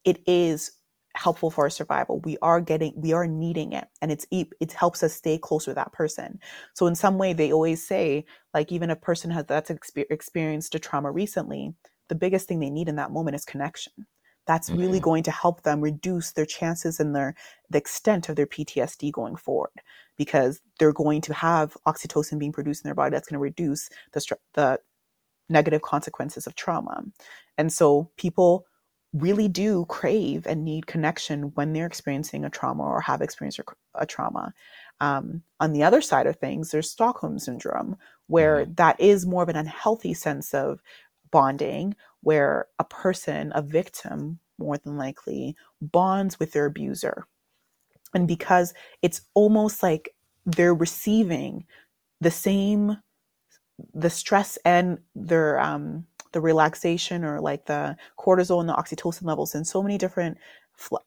it 0.06 0.22
is 0.28 0.72
helpful 1.16 1.52
for 1.52 1.66
our 1.66 1.70
survival. 1.70 2.20
We 2.22 2.38
are 2.42 2.62
getting, 2.62 2.94
we 2.96 3.14
are 3.14 3.28
needing 3.28 3.74
it, 3.74 3.88
and 4.02 4.12
it's 4.12 4.26
it 4.32 4.72
helps 4.74 5.04
us 5.04 5.14
stay 5.14 5.38
close 5.38 5.68
with 5.68 5.76
that 5.76 5.94
person. 5.94 6.40
So 6.74 6.88
in 6.88 6.96
some 6.96 7.18
way, 7.18 7.34
they 7.34 7.52
always 7.52 7.86
say, 7.86 8.26
like 8.54 8.72
even 8.72 8.90
a 8.90 8.96
person 8.96 9.32
has 9.32 9.46
that's 9.46 9.70
exper- 9.72 10.06
experienced 10.10 10.76
a 10.76 10.80
trauma 10.80 11.12
recently, 11.12 11.74
the 12.10 12.16
biggest 12.16 12.48
thing 12.48 12.60
they 12.60 12.70
need 12.70 12.90
in 12.90 12.96
that 12.98 13.12
moment 13.12 13.36
is 13.36 13.46
connection. 13.46 13.94
That's 14.48 14.74
really 14.74 15.00
Mhm. 15.00 15.04
going 15.04 15.24
to 15.24 15.32
help 15.32 15.62
them 15.64 15.82
reduce 15.82 16.32
their 16.32 16.46
chances 16.46 17.00
and 17.00 17.16
their 17.16 17.36
the 17.70 17.78
extent 17.78 18.30
of 18.30 18.36
their 18.36 18.48
PTSD 18.48 19.12
going 19.12 19.36
forward 19.36 19.72
because 20.18 20.62
they're 20.80 20.94
going 20.94 21.22
to 21.22 21.34
have 21.34 21.78
oxytocin 21.88 22.40
being 22.40 22.52
produced 22.52 22.84
in 22.84 22.88
their 22.90 22.96
body 22.96 23.12
that's 23.12 23.30
going 23.30 23.38
to 23.38 23.42
reduce 23.44 23.90
the 24.14 24.22
the 24.54 24.80
negative 25.50 25.82
consequences 25.82 26.48
of 26.48 26.56
trauma. 26.56 27.04
And 27.60 27.72
so 27.74 28.10
people 28.16 28.66
really 29.14 29.50
do 29.50 29.86
crave 29.90 30.48
and 30.48 30.64
need 30.64 30.88
connection 30.88 31.52
when 31.56 31.74
they're 31.74 31.86
experiencing 31.86 32.46
a 32.46 32.50
trauma 32.50 32.84
or 32.84 33.02
have 33.02 33.22
experienced 33.22 33.60
a, 33.96 34.06
trauma. 34.06 34.54
Um, 35.02 35.44
on 35.60 35.74
the 35.74 35.84
other 35.84 36.02
side 36.02 36.26
of 36.26 36.38
things, 36.38 36.72
there's 36.72 36.90
Stockholm 36.90 37.38
syndrome, 37.38 37.98
where 38.28 38.66
that 38.66 39.00
is 39.00 39.26
more 39.26 39.44
of 39.44 39.50
an 39.50 39.58
unhealthy 39.58 40.14
sense 40.14 40.54
of 40.54 40.82
bonding, 41.32 41.96
where 42.22 42.68
a 42.80 42.86
person, 42.86 43.52
a 43.54 43.62
victim, 43.62 44.40
more 44.58 44.78
than 44.78 44.98
likely, 44.98 45.56
bonds 45.82 46.40
with 46.40 46.54
their 46.54 46.66
abuser. 46.66 47.26
And 48.14 48.26
because 48.26 48.74
it's 49.02 49.22
almost 49.34 49.84
like 49.84 50.16
they're 50.46 50.74
receiving 50.74 51.66
the 52.22 52.32
same 52.32 52.98
the 53.94 54.10
stress 54.10 54.58
and 54.66 55.00
their 55.16 55.60
um 55.60 56.06
the 56.32 56.42
relaxation 56.42 57.24
or 57.24 57.40
like 57.40 57.66
the 57.66 57.96
cortisol 58.18 58.60
and 58.60 58.70
the 58.70 58.74
oxytocin 58.74 59.26
levels 59.26 59.56
and 59.56 59.68
so 59.68 59.82
many 59.82 59.98
different 59.98 60.38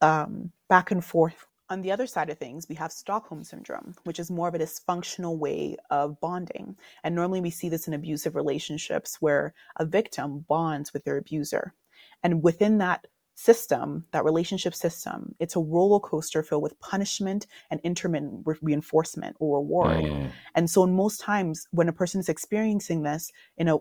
um, 0.00 0.50
back 0.68 0.90
and 0.90 1.04
forth. 1.04 1.46
On 1.70 1.80
the 1.80 1.92
other 1.92 2.06
side 2.06 2.28
of 2.28 2.38
things 2.38 2.68
we 2.68 2.74
have 2.74 2.92
stockholm 2.92 3.44
syndrome 3.44 3.94
which 4.04 4.18
is 4.18 4.30
more 4.30 4.48
of 4.48 4.54
a 4.54 4.58
dysfunctional 4.58 5.38
way 5.38 5.76
of 5.90 6.20
bonding. 6.20 6.76
And 7.02 7.14
normally 7.14 7.40
we 7.40 7.50
see 7.50 7.68
this 7.68 7.88
in 7.88 7.94
abusive 7.94 8.34
relationships 8.34 9.16
where 9.20 9.54
a 9.76 9.86
victim 9.86 10.44
bonds 10.48 10.92
with 10.92 11.04
their 11.04 11.16
abuser. 11.16 11.74
And 12.22 12.42
within 12.42 12.78
that 12.78 13.06
system 13.34 14.04
that 14.12 14.24
relationship 14.24 14.74
system 14.74 15.34
it's 15.40 15.56
a 15.56 15.60
roller 15.60 15.98
coaster 15.98 16.42
filled 16.42 16.62
with 16.62 16.78
punishment 16.80 17.46
and 17.70 17.80
intermittent 17.82 18.42
re- 18.44 18.56
reinforcement 18.60 19.34
or 19.40 19.56
reward. 19.58 20.04
Mm, 20.04 20.30
and 20.54 20.68
so, 20.68 20.84
in 20.84 20.94
most 20.94 21.20
times, 21.20 21.66
when 21.70 21.88
a 21.88 21.92
person 21.92 22.20
is 22.20 22.28
experiencing 22.28 23.02
this 23.02 23.32
in 23.56 23.68
a 23.68 23.78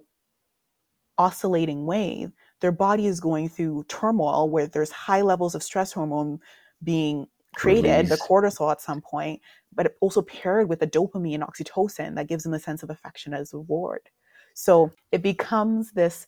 oscillating 1.17 1.85
way, 1.85 2.27
their 2.61 2.71
body 2.71 3.07
is 3.07 3.19
going 3.19 3.49
through 3.49 3.85
turmoil 3.87 4.49
where 4.49 4.67
there's 4.67 4.91
high 4.91 5.21
levels 5.21 5.55
of 5.55 5.63
stress 5.63 5.91
hormone 5.91 6.39
being 6.83 7.27
created, 7.55 8.07
the 8.07 8.17
cortisol 8.17 8.71
at 8.71 8.81
some 8.81 9.01
point, 9.01 9.41
but 9.73 9.95
also 9.99 10.21
paired 10.21 10.69
with 10.69 10.79
the 10.79 10.87
dopamine 10.87 11.35
and 11.35 11.43
oxytocin 11.43 12.15
that 12.15 12.27
gives 12.27 12.43
them 12.43 12.53
a 12.53 12.59
sense 12.59 12.83
of 12.83 12.89
affection 12.89 13.33
as 13.33 13.53
a 13.53 13.57
reward. 13.57 14.01
So 14.53 14.91
it 15.11 15.21
becomes 15.21 15.91
this 15.91 16.27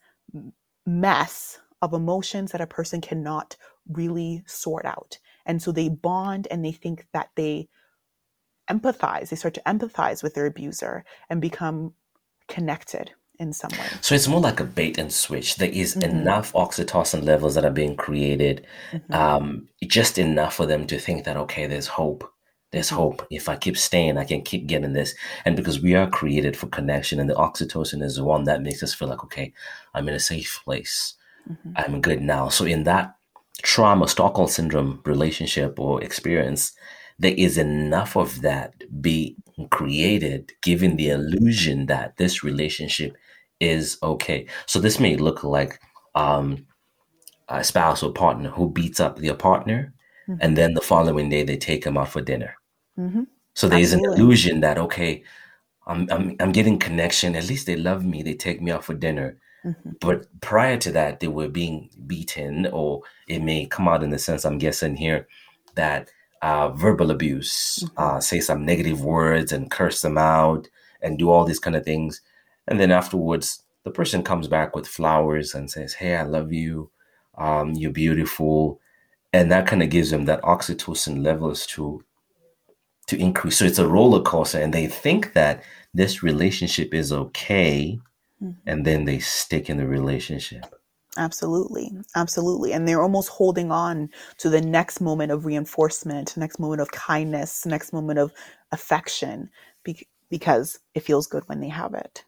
mess 0.85 1.59
of 1.81 1.93
emotions 1.93 2.51
that 2.51 2.61
a 2.61 2.67
person 2.67 3.01
cannot 3.01 3.55
really 3.89 4.43
sort 4.45 4.85
out. 4.85 5.17
And 5.45 5.61
so 5.61 5.71
they 5.71 5.89
bond 5.89 6.47
and 6.49 6.63
they 6.63 6.71
think 6.71 7.05
that 7.13 7.29
they 7.35 7.67
empathize, 8.69 9.29
they 9.29 9.35
start 9.35 9.53
to 9.55 9.61
empathize 9.65 10.23
with 10.23 10.33
their 10.33 10.45
abuser 10.45 11.03
and 11.29 11.41
become 11.41 11.93
connected 12.47 13.11
in 13.43 13.53
some 13.53 13.69
way. 13.71 13.85
So 14.01 14.15
it's 14.15 14.27
more 14.27 14.39
like 14.39 14.59
a 14.59 14.63
bait 14.63 14.97
and 14.97 15.13
switch. 15.13 15.57
There 15.57 15.69
is 15.69 15.93
mm-hmm. 15.93 16.09
enough 16.09 16.51
oxytocin 16.53 17.23
levels 17.23 17.53
that 17.53 17.65
are 17.65 17.69
being 17.71 17.95
created, 17.95 18.65
mm-hmm. 18.91 19.13
um, 19.13 19.67
just 19.83 20.17
enough 20.17 20.55
for 20.55 20.65
them 20.65 20.87
to 20.87 20.97
think 20.97 21.25
that, 21.25 21.37
okay, 21.37 21.67
there's 21.67 21.87
hope. 21.87 22.27
There's 22.71 22.87
mm-hmm. 22.87 22.95
hope. 22.95 23.27
If 23.29 23.47
I 23.47 23.55
keep 23.55 23.77
staying, 23.77 24.17
I 24.17 24.25
can 24.25 24.41
keep 24.41 24.65
getting 24.65 24.93
this. 24.93 25.13
And 25.45 25.55
because 25.55 25.79
we 25.79 25.93
are 25.93 26.09
created 26.09 26.57
for 26.57 26.67
connection, 26.67 27.19
and 27.19 27.29
the 27.29 27.35
oxytocin 27.35 28.01
is 28.01 28.15
the 28.15 28.23
one 28.23 28.45
that 28.45 28.63
makes 28.63 28.81
us 28.81 28.95
feel 28.95 29.09
like, 29.09 29.23
okay, 29.25 29.53
I'm 29.93 30.07
in 30.07 30.15
a 30.15 30.19
safe 30.19 30.61
place. 30.63 31.13
Mm-hmm. 31.47 31.71
I'm 31.75 32.01
good 32.01 32.21
now. 32.21 32.49
So 32.49 32.65
in 32.65 32.83
that 32.85 33.15
trauma, 33.61 34.07
Stockholm 34.07 34.47
syndrome 34.47 35.01
relationship 35.05 35.79
or 35.79 36.01
experience, 36.01 36.71
there 37.19 37.35
is 37.37 37.57
enough 37.57 38.17
of 38.17 38.41
that 38.41 38.73
be 39.01 39.35
created, 39.69 40.51
giving 40.63 40.95
the 40.95 41.09
illusion 41.09 41.85
that 41.85 42.17
this 42.17 42.43
relationship 42.43 43.15
is 43.63 43.97
okay. 44.03 44.47
So 44.65 44.79
this 44.79 44.99
may 44.99 45.15
look 45.15 45.43
like 45.43 45.79
um, 46.15 46.65
a 47.49 47.63
spouse 47.63 48.03
or 48.03 48.11
partner 48.11 48.49
who 48.49 48.69
beats 48.69 48.99
up 48.99 49.17
their 49.17 49.35
partner, 49.35 49.93
mm-hmm. 50.27 50.39
and 50.41 50.57
then 50.57 50.73
the 50.73 50.81
following 50.81 51.29
day 51.29 51.43
they 51.43 51.57
take 51.57 51.85
him 51.85 51.97
out 51.97 52.09
for 52.09 52.21
dinner. 52.21 52.55
Mm-hmm. 52.97 53.23
So 53.55 53.67
there's 53.67 53.93
Absolutely. 53.93 54.15
an 54.15 54.21
illusion 54.21 54.59
that 54.61 54.77
okay, 54.77 55.23
I'm, 55.87 56.07
I'm 56.11 56.35
I'm 56.39 56.51
getting 56.51 56.79
connection. 56.79 57.35
At 57.35 57.47
least 57.47 57.65
they 57.65 57.75
love 57.75 58.05
me. 58.05 58.23
They 58.23 58.35
take 58.35 58.61
me 58.61 58.71
out 58.71 58.83
for 58.83 58.93
dinner. 58.93 59.37
Mm-hmm. 59.65 59.91
But 60.01 60.27
prior 60.41 60.77
to 60.77 60.91
that, 60.91 61.19
they 61.19 61.27
were 61.27 61.47
being 61.47 61.89
beaten, 62.05 62.67
or 62.67 63.01
it 63.27 63.41
may 63.41 63.65
come 63.65 63.87
out 63.87 64.03
in 64.03 64.09
the 64.09 64.19
sense 64.19 64.45
I'm 64.45 64.57
guessing 64.57 64.95
here 64.97 65.27
that 65.75 66.09
uh, 66.41 66.69
verbal 66.69 67.11
abuse, 67.11 67.79
mm-hmm. 67.83 67.95
uh, 67.97 68.19
say 68.19 68.39
some 68.41 68.65
negative 68.65 69.03
words 69.03 69.51
and 69.53 69.71
curse 69.71 70.01
them 70.01 70.17
out 70.17 70.67
and 71.01 71.17
do 71.17 71.29
all 71.29 71.45
these 71.45 71.59
kind 71.59 71.75
of 71.75 71.85
things. 71.85 72.21
And 72.67 72.79
then 72.79 72.91
afterwards, 72.91 73.63
the 73.83 73.91
person 73.91 74.23
comes 74.23 74.47
back 74.47 74.75
with 74.75 74.87
flowers 74.87 75.53
and 75.53 75.69
says, 75.69 75.93
Hey, 75.93 76.15
I 76.15 76.23
love 76.23 76.53
you. 76.53 76.89
Um, 77.37 77.73
you're 77.73 77.91
beautiful. 77.91 78.79
And 79.31 79.51
that 79.51 79.67
kind 79.67 79.83
of 79.83 79.89
gives 79.89 80.11
them 80.11 80.25
that 80.25 80.41
oxytocin 80.43 81.23
levels 81.23 81.65
to 81.67 82.03
to 83.07 83.17
increase. 83.19 83.57
So 83.57 83.65
it's 83.65 83.79
a 83.79 83.87
roller 83.87 84.21
coaster, 84.21 84.59
and 84.59 84.73
they 84.73 84.87
think 84.87 85.33
that 85.33 85.63
this 85.93 86.23
relationship 86.23 86.93
is 86.93 87.11
okay, 87.11 87.99
mm-hmm. 88.41 88.51
and 88.65 88.85
then 88.85 89.05
they 89.05 89.19
stick 89.19 89.69
in 89.69 89.77
the 89.77 89.87
relationship. 89.87 90.65
Absolutely. 91.17 91.91
Absolutely. 92.15 92.73
And 92.73 92.87
they're 92.87 93.01
almost 93.01 93.29
holding 93.29 93.71
on 93.71 94.09
to 94.39 94.49
the 94.49 94.61
next 94.61 94.99
moment 94.99 95.31
of 95.31 95.45
reinforcement, 95.45 96.35
next 96.35 96.59
moment 96.59 96.81
of 96.81 96.91
kindness, 96.91 97.65
next 97.65 97.93
moment 97.93 98.17
of 98.17 98.33
affection 98.71 99.49
be- 99.83 100.07
because 100.29 100.79
it 100.95 101.01
feels 101.01 101.27
good 101.27 101.43
when 101.47 101.59
they 101.59 101.69
have 101.69 101.93
it. 101.93 102.23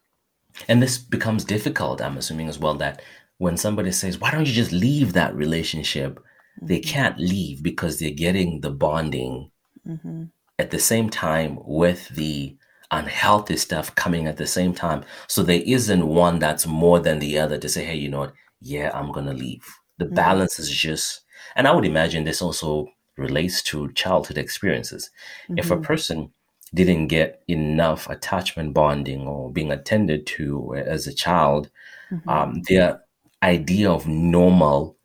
And 0.68 0.82
this 0.82 0.98
becomes 0.98 1.44
difficult, 1.44 2.02
I'm 2.02 2.18
assuming 2.18 2.48
as 2.48 2.60
well, 2.60 2.76
that 2.76 3.02
when 3.38 3.58
somebody 3.58 3.92
says, 3.92 4.20
Why 4.20 4.32
don't 4.32 4.48
you 4.48 4.54
just 4.54 4.72
leave 4.72 5.14
that 5.14 5.36
relationship? 5.36 6.18
Mm-hmm. 6.18 6.68
They 6.68 6.80
can't 6.80 7.20
leave 7.20 7.62
because 7.62 8.00
they're 8.00 8.12
getting 8.12 8.62
the 8.62 8.72
bonding 8.72 9.52
mm-hmm. 9.88 10.26
at 10.58 10.72
the 10.72 10.80
same 10.80 11.10
time 11.10 11.60
with 11.66 12.10
the 12.10 12.56
unhealthy 12.92 13.58
stuff 13.58 13.94
coming 13.96 14.28
at 14.28 14.38
the 14.38 14.48
same 14.48 14.74
time. 14.74 15.04
So 15.28 15.44
there 15.44 15.62
isn't 15.66 16.08
one 16.08 16.40
that's 16.40 16.66
more 16.66 17.00
than 17.00 17.20
the 17.20 17.40
other 17.40 17.58
to 17.58 17.70
say, 17.70 17.84
Hey, 17.84 17.96
you 17.96 18.10
know 18.10 18.20
what? 18.20 18.34
yeah, 18.62 18.92
I'm 18.94 19.12
going 19.12 19.28
to 19.28 19.34
leave. 19.34 19.66
The 20.00 20.06
mm-hmm. 20.06 20.16
balance 20.16 20.60
is 20.60 20.70
just, 20.70 21.22
and 21.56 21.68
I 21.68 21.72
would 21.72 21.86
imagine 21.86 22.24
this 22.24 22.42
also 22.42 22.88
relates 23.18 23.62
to 23.64 23.92
childhood 23.94 24.38
experiences. 24.38 25.10
If 25.50 25.72
a 25.72 25.76
mm-hmm. 25.76 25.84
person 25.84 26.32
didn't 26.76 27.08
get 27.08 27.42
enough 27.48 28.08
attachment 28.10 28.74
bonding 28.74 29.28
or 29.28 29.52
being 29.52 29.72
attended 29.72 30.28
to 30.28 30.76
as 30.76 31.08
a 31.08 31.14
child, 31.14 31.70
mm-hmm. 32.12 32.30
um, 32.30 32.62
their 32.68 33.02
idea 33.42 33.90
of 33.90 34.08
normal 34.08 34.98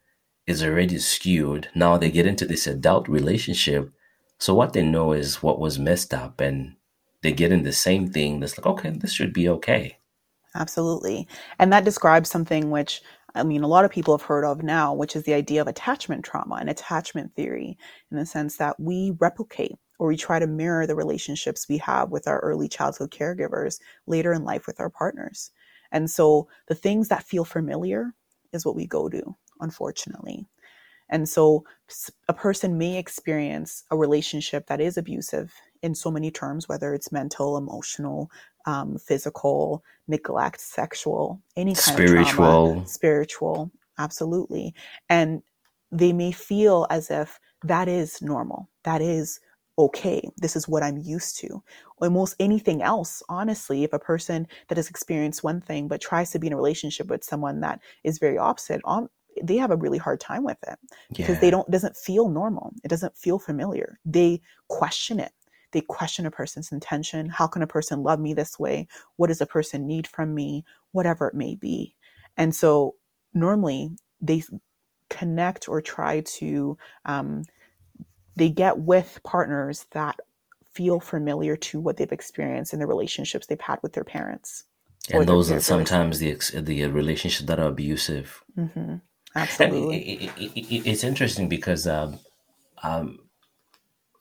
is 0.46 0.62
already 0.62 0.98
skewed. 0.98 1.68
Now 1.74 1.96
they 1.96 2.10
get 2.10 2.26
into 2.26 2.44
this 2.44 2.66
adult 2.66 3.08
relationship. 3.08 3.90
So 4.38 4.54
what 4.54 4.72
they 4.72 4.82
know 4.82 5.12
is 5.12 5.42
what 5.42 5.60
was 5.60 5.78
messed 5.78 6.12
up 6.12 6.40
and 6.40 6.74
they 7.22 7.32
get 7.32 7.52
in 7.52 7.62
the 7.62 7.72
same 7.72 8.10
thing 8.10 8.40
that's 8.40 8.58
like, 8.58 8.66
okay, 8.66 8.90
this 8.90 9.12
should 9.12 9.32
be 9.32 9.48
okay. 9.48 9.98
Absolutely. 10.54 11.28
And 11.58 11.72
that 11.72 11.84
describes 11.84 12.28
something 12.28 12.70
which 12.70 13.02
I 13.34 13.44
mean, 13.44 13.62
a 13.62 13.68
lot 13.68 13.84
of 13.84 13.92
people 13.92 14.16
have 14.16 14.26
heard 14.26 14.44
of 14.44 14.64
now, 14.64 14.92
which 14.92 15.14
is 15.14 15.22
the 15.22 15.34
idea 15.34 15.60
of 15.60 15.68
attachment 15.68 16.24
trauma 16.24 16.56
and 16.56 16.68
attachment 16.68 17.32
theory, 17.36 17.78
in 18.10 18.16
the 18.16 18.26
sense 18.26 18.56
that 18.56 18.80
we 18.80 19.14
replicate 19.20 19.78
or 20.00 20.08
we 20.08 20.16
try 20.16 20.38
to 20.38 20.46
mirror 20.46 20.86
the 20.86 20.96
relationships 20.96 21.68
we 21.68 21.76
have 21.76 22.10
with 22.10 22.26
our 22.26 22.40
early 22.40 22.70
childhood 22.70 23.10
caregivers 23.10 23.80
later 24.06 24.32
in 24.32 24.44
life 24.44 24.66
with 24.66 24.80
our 24.80 24.88
partners. 24.88 25.50
And 25.92 26.10
so 26.10 26.48
the 26.68 26.74
things 26.74 27.08
that 27.08 27.22
feel 27.22 27.44
familiar 27.44 28.14
is 28.54 28.64
what 28.64 28.74
we 28.74 28.86
go 28.86 29.10
to, 29.10 29.36
unfortunately. 29.60 30.46
And 31.10 31.28
so 31.28 31.64
a 32.28 32.32
person 32.32 32.78
may 32.78 32.96
experience 32.96 33.84
a 33.90 33.96
relationship 33.96 34.68
that 34.68 34.80
is 34.80 34.96
abusive 34.96 35.52
in 35.82 35.94
so 35.94 36.10
many 36.10 36.30
terms, 36.30 36.66
whether 36.66 36.94
it's 36.94 37.12
mental, 37.12 37.58
emotional, 37.58 38.30
um, 38.64 38.96
physical, 38.96 39.84
neglect, 40.08 40.62
sexual, 40.62 41.42
any 41.56 41.74
kind 41.74 41.84
spiritual. 41.84 42.22
of 42.22 42.28
trauma, 42.28 42.88
spiritual, 42.88 43.70
absolutely. 43.98 44.72
And 45.10 45.42
they 45.92 46.14
may 46.14 46.32
feel 46.32 46.86
as 46.88 47.10
if 47.10 47.38
that 47.64 47.86
is 47.86 48.22
normal, 48.22 48.70
that 48.84 49.02
is 49.02 49.40
okay, 49.86 50.28
this 50.36 50.56
is 50.56 50.68
what 50.68 50.82
I'm 50.82 50.98
used 50.98 51.38
to. 51.38 51.62
Almost 52.00 52.36
anything 52.38 52.82
else, 52.82 53.22
honestly, 53.28 53.84
if 53.84 53.92
a 53.92 53.98
person 53.98 54.46
that 54.68 54.78
has 54.78 54.88
experienced 54.88 55.44
one 55.44 55.60
thing 55.60 55.88
but 55.88 56.00
tries 56.00 56.30
to 56.30 56.38
be 56.38 56.46
in 56.46 56.52
a 56.52 56.56
relationship 56.56 57.08
with 57.08 57.24
someone 57.24 57.60
that 57.60 57.80
is 58.04 58.18
very 58.18 58.38
opposite, 58.38 58.80
on 58.84 59.08
they 59.42 59.56
have 59.56 59.70
a 59.70 59.76
really 59.76 59.98
hard 59.98 60.20
time 60.20 60.42
with 60.42 60.58
it 60.66 60.76
because 61.08 61.36
yeah. 61.36 61.40
they 61.40 61.50
don't 61.50 61.70
doesn't 61.70 61.96
feel 61.96 62.28
normal. 62.28 62.72
It 62.84 62.88
doesn't 62.88 63.16
feel 63.16 63.38
familiar. 63.38 63.98
They 64.04 64.42
question 64.68 65.20
it 65.20 65.32
they 65.72 65.80
question 65.82 66.26
a 66.26 66.30
person's 66.30 66.72
intention. 66.72 67.28
How 67.28 67.46
can 67.46 67.62
a 67.62 67.66
person 67.66 68.02
love 68.02 68.20
me 68.20 68.34
this 68.34 68.58
way? 68.58 68.88
What 69.16 69.28
does 69.28 69.40
a 69.40 69.46
person 69.46 69.86
need 69.86 70.06
from 70.06 70.34
me? 70.34 70.64
Whatever 70.92 71.28
it 71.28 71.34
may 71.34 71.54
be. 71.54 71.94
And 72.36 72.54
so 72.54 72.96
normally 73.34 73.90
they 74.20 74.42
connect 75.08 75.68
or 75.68 75.80
try 75.80 76.20
to, 76.20 76.76
um, 77.04 77.44
they 78.40 78.48
get 78.48 78.78
with 78.78 79.20
partners 79.22 79.86
that 79.90 80.18
feel 80.72 80.98
familiar 80.98 81.56
to 81.56 81.78
what 81.78 81.98
they've 81.98 82.10
experienced 82.10 82.72
in 82.72 82.80
the 82.80 82.86
relationships 82.86 83.46
they've 83.46 83.60
had 83.60 83.78
with 83.82 83.92
their 83.92 84.04
parents. 84.04 84.64
And 85.12 85.28
those 85.28 85.50
are 85.50 85.60
sometimes 85.60 86.18
the 86.20 86.38
the 86.54 86.86
relationships 86.86 87.46
that 87.46 87.60
are 87.60 87.68
abusive. 87.68 88.42
Mm-hmm. 88.56 88.96
Absolutely, 89.36 89.98
it, 89.98 90.30
it, 90.38 90.52
it, 90.56 90.86
it's 90.90 91.04
interesting 91.04 91.48
because 91.48 91.86
um, 91.86 92.18
um, 92.82 93.18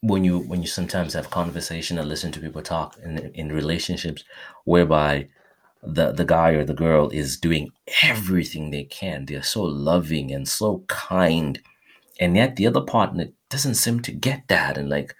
when 0.02 0.26
you 0.26 0.40
when 0.40 0.62
you 0.62 0.68
sometimes 0.68 1.14
have 1.14 1.30
conversation 1.30 1.98
or 1.98 2.04
listen 2.04 2.32
to 2.34 2.42
people 2.42 2.62
talk 2.62 2.98
in 3.04 3.18
in 3.34 3.52
relationships 3.62 4.24
whereby 4.66 5.30
the 5.82 6.12
the 6.12 6.26
guy 6.26 6.50
or 6.52 6.66
the 6.66 6.74
girl 6.74 7.10
is 7.10 7.38
doing 7.38 7.70
everything 8.04 8.70
they 8.70 8.84
can 8.84 9.26
they're 9.26 9.42
so 9.42 9.64
loving 9.64 10.32
and 10.32 10.48
so 10.48 10.84
kind 10.88 11.62
and 12.20 12.36
yet 12.36 12.56
the 12.56 12.68
other 12.68 12.82
partner 12.82 13.28
doesn't 13.50 13.76
seem 13.76 14.00
to 14.02 14.12
get 14.12 14.48
that 14.48 14.78
and 14.78 14.90
like 14.90 15.16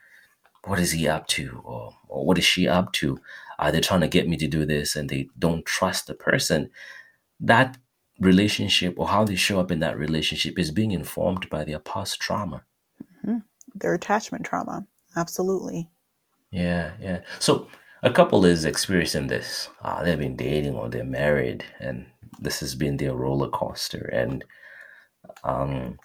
what 0.66 0.80
is 0.80 0.92
he 0.92 1.08
up 1.08 1.28
to 1.28 1.62
or, 1.64 1.94
or 2.08 2.26
what 2.26 2.38
is 2.38 2.46
she 2.46 2.68
up 2.68 2.92
to 2.94 3.20
are 3.58 3.72
they 3.72 3.82
trying 3.82 4.02
to 4.02 4.08
get 4.08 4.28
me 4.28 4.38
to 4.38 4.48
do 4.48 4.66
this 4.66 4.96
and 4.96 5.10
they 5.10 5.28
don't 5.38 5.66
trust 5.66 6.08
the 6.08 6.14
person 6.14 6.70
that 7.40 7.78
relationship 8.20 8.94
or 8.98 9.08
how 9.08 9.24
they 9.24 9.36
show 9.36 9.60
up 9.60 9.72
in 9.72 9.80
that 9.80 9.98
relationship 9.98 10.60
is 10.60 10.72
being 10.72 10.92
informed 10.92 11.50
by 11.50 11.64
their 11.64 11.80
past 11.80 12.20
trauma 12.20 12.64
their 13.76 13.94
attachment 13.94 14.46
trauma. 14.46 14.86
Absolutely. 15.16 15.90
Yeah, 16.52 16.92
yeah. 17.00 17.22
So 17.40 17.68
a 18.04 18.12
couple 18.12 18.46
is 18.46 18.66
experiencing 18.66 19.28
this. 19.28 19.70
Uh, 19.82 20.04
they've 20.04 20.18
been 20.18 20.36
dating 20.36 20.76
or 20.76 20.90
they're 20.90 21.04
married, 21.04 21.64
and 21.80 22.06
this 22.40 22.60
has 22.60 22.76
been 22.76 22.98
their 22.98 23.14
roller 23.14 23.50
coaster. 23.50 24.10
And 24.14 24.44
um, 25.44 26.00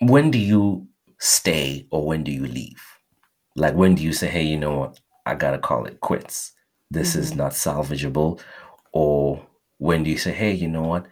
when 0.00 0.30
do 0.30 0.38
you 0.38 0.86
stay 1.18 1.86
or 1.90 2.06
when 2.06 2.24
do 2.24 2.32
you 2.32 2.46
leave? 2.46 2.82
Like, 3.54 3.74
when 3.74 3.94
do 3.94 4.02
you 4.02 4.12
say, 4.12 4.28
hey, 4.28 4.42
you 4.42 4.56
know 4.56 4.76
what? 4.78 5.00
I 5.24 5.34
got 5.34 5.52
to 5.52 5.58
call 5.58 5.86
it 5.86 6.00
quits. 6.00 6.52
This 6.90 7.12
mm-hmm. 7.12 7.20
is 7.20 7.34
not 7.34 7.52
salvageable. 7.52 8.40
Or 8.92 9.46
when 9.78 10.04
do 10.04 10.10
you 10.10 10.18
say, 10.18 10.32
hey, 10.32 10.52
you 10.52 10.68
know 10.68 10.82
what? 10.82 11.06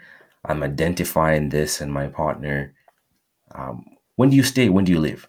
I'm 0.45 0.63
identifying 0.63 1.49
this 1.49 1.81
and 1.81 1.93
my 1.93 2.09
partner. 2.09 2.75
Um, 3.55 3.85
when 4.17 4.31
do 4.31 4.37
you 4.37 4.43
stay? 4.43 4.69
When 4.69 4.85
do 4.85 4.93
you 4.93 5.01
leave? 5.01 5.29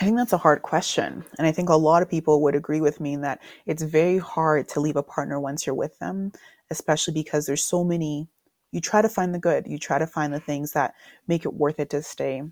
I 0.00 0.04
think 0.04 0.16
that's 0.16 0.32
a 0.32 0.38
hard 0.38 0.62
question. 0.62 1.24
And 1.38 1.46
I 1.46 1.52
think 1.52 1.68
a 1.68 1.76
lot 1.76 2.02
of 2.02 2.10
people 2.10 2.42
would 2.42 2.54
agree 2.54 2.80
with 2.80 3.00
me 3.00 3.14
in 3.14 3.22
that 3.22 3.40
it's 3.64 3.82
very 3.82 4.18
hard 4.18 4.68
to 4.68 4.80
leave 4.80 4.96
a 4.96 5.02
partner 5.02 5.40
once 5.40 5.66
you're 5.66 5.74
with 5.74 5.98
them, 5.98 6.32
especially 6.70 7.14
because 7.14 7.46
there's 7.46 7.64
so 7.64 7.82
many 7.82 8.28
You 8.72 8.80
try 8.80 9.02
to 9.02 9.08
find 9.08 9.34
the 9.34 9.38
good. 9.38 9.66
You 9.66 9.78
try 9.78 9.98
to 9.98 10.06
find 10.06 10.32
the 10.32 10.40
things 10.40 10.72
that 10.72 10.94
make 11.26 11.44
it 11.44 11.54
worth 11.54 11.78
it 11.80 11.90
to 11.90 12.02
stay. 12.02 12.42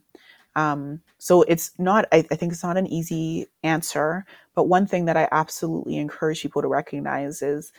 Um, 0.57 1.01
so 1.19 1.43
it's 1.43 1.73
not, 1.79 2.07
I, 2.13 2.19
I 2.31 2.37
think 2.37 2.53
it's 2.53 2.63
not 2.63 2.77
an 2.77 2.87
easy 2.87 3.47
answer, 3.63 4.25
but 4.55 4.69
one 4.69 4.87
thing 4.87 5.07
that 5.07 5.17
I 5.17 5.29
absolutely 5.33 5.97
encourage 5.97 6.43
people 6.43 6.63
to 6.63 6.69
recognize 6.69 7.43
is 7.43 7.73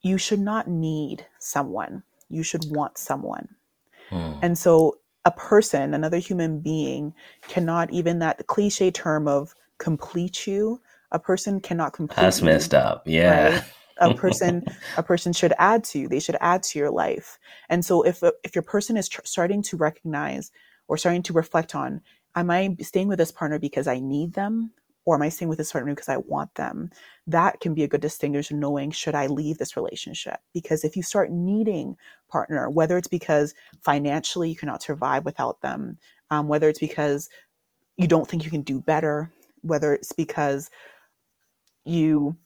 you 0.00 0.18
should 0.18 0.40
not 0.40 0.66
need 0.68 1.26
someone. 1.38 2.02
You 2.28 2.42
should 2.42 2.64
want 2.70 2.98
someone. 2.98 3.48
Hmm. 4.08 4.32
And 4.40 4.58
so 4.58 4.98
a 5.24 5.30
person, 5.30 5.94
another 5.94 6.18
human 6.18 6.60
being, 6.60 7.14
cannot 7.48 7.92
even 7.92 8.18
that 8.20 8.46
cliche 8.46 8.90
term 8.90 9.28
of 9.28 9.54
complete 9.78 10.46
you. 10.46 10.80
A 11.12 11.18
person 11.18 11.60
cannot 11.60 11.92
complete 11.92 12.22
That's 12.22 12.40
you, 12.40 12.46
messed 12.46 12.74
up. 12.74 13.02
Yeah. 13.06 13.50
right? 13.50 13.64
A 14.10 14.14
person, 14.14 14.64
a 14.96 15.02
person 15.02 15.32
should 15.32 15.54
add 15.58 15.84
to. 15.84 16.08
They 16.08 16.20
should 16.20 16.36
add 16.40 16.62
to 16.64 16.78
your 16.78 16.90
life. 16.90 17.38
And 17.68 17.84
so, 17.84 18.02
if 18.02 18.22
if 18.44 18.54
your 18.54 18.62
person 18.62 18.96
is 18.96 19.08
tr- 19.08 19.20
starting 19.24 19.62
to 19.62 19.76
recognize 19.76 20.50
or 20.88 20.96
starting 20.96 21.22
to 21.24 21.32
reflect 21.32 21.74
on, 21.74 22.00
am 22.34 22.50
I 22.50 22.76
staying 22.80 23.08
with 23.08 23.18
this 23.18 23.32
partner 23.32 23.58
because 23.58 23.86
I 23.86 24.00
need 24.00 24.34
them, 24.34 24.72
or 25.04 25.14
am 25.14 25.22
I 25.22 25.28
staying 25.28 25.48
with 25.48 25.58
this 25.58 25.72
partner 25.72 25.92
because 25.92 26.08
I 26.08 26.16
want 26.18 26.54
them? 26.54 26.90
That 27.26 27.60
can 27.60 27.74
be 27.74 27.84
a 27.84 27.88
good 27.88 28.00
distinguisher. 28.00 28.54
Knowing 28.54 28.90
should 28.90 29.14
I 29.14 29.26
leave 29.26 29.58
this 29.58 29.76
relationship? 29.76 30.38
Because 30.52 30.84
if 30.84 30.96
you 30.96 31.02
start 31.02 31.30
needing 31.30 31.96
partner, 32.28 32.70
whether 32.70 32.96
it's 32.98 33.08
because 33.08 33.54
financially 33.80 34.50
you 34.50 34.56
cannot 34.56 34.82
survive 34.82 35.24
without 35.24 35.60
them, 35.60 35.98
um, 36.30 36.48
whether 36.48 36.68
it's 36.68 36.78
because 36.78 37.28
you 37.96 38.06
don't 38.06 38.28
think 38.28 38.44
you 38.44 38.50
can 38.50 38.62
do 38.62 38.80
better, 38.80 39.30
whether 39.62 39.92
it's 39.94 40.12
because 40.12 40.70
you 41.84 42.36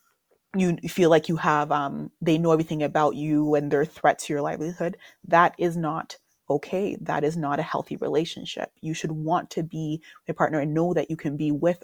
you 0.61 0.77
feel 0.89 1.11
like 1.11 1.29
you 1.29 1.37
have 1.37 1.73
um, 1.73 2.11
they 2.21 2.39
know 2.39 2.53
everything 2.53 2.83
about 2.83 3.17
you 3.17 3.55
and 3.55 3.71
they're 3.71 3.83
a 3.83 3.87
threat 3.87 4.19
to 4.19 4.33
your 4.33 4.43
livelihood 4.43 4.97
that 5.27 5.55
is 5.59 5.77
not 5.77 6.17
okay 6.49 6.97
that 7.01 7.25
is 7.25 7.37
not 7.37 7.59
a 7.59 7.63
healthy 7.65 7.97
relationship 7.97 8.71
you 8.81 8.95
should 8.95 9.13
want 9.13 9.51
to 9.51 9.63
be 9.63 10.03
a 10.29 10.35
partner 10.35 10.61
and 10.61 10.75
know 10.75 10.95
that 10.95 11.11
you 11.11 11.17
can 11.17 11.37
be 11.37 11.51
with 11.51 11.83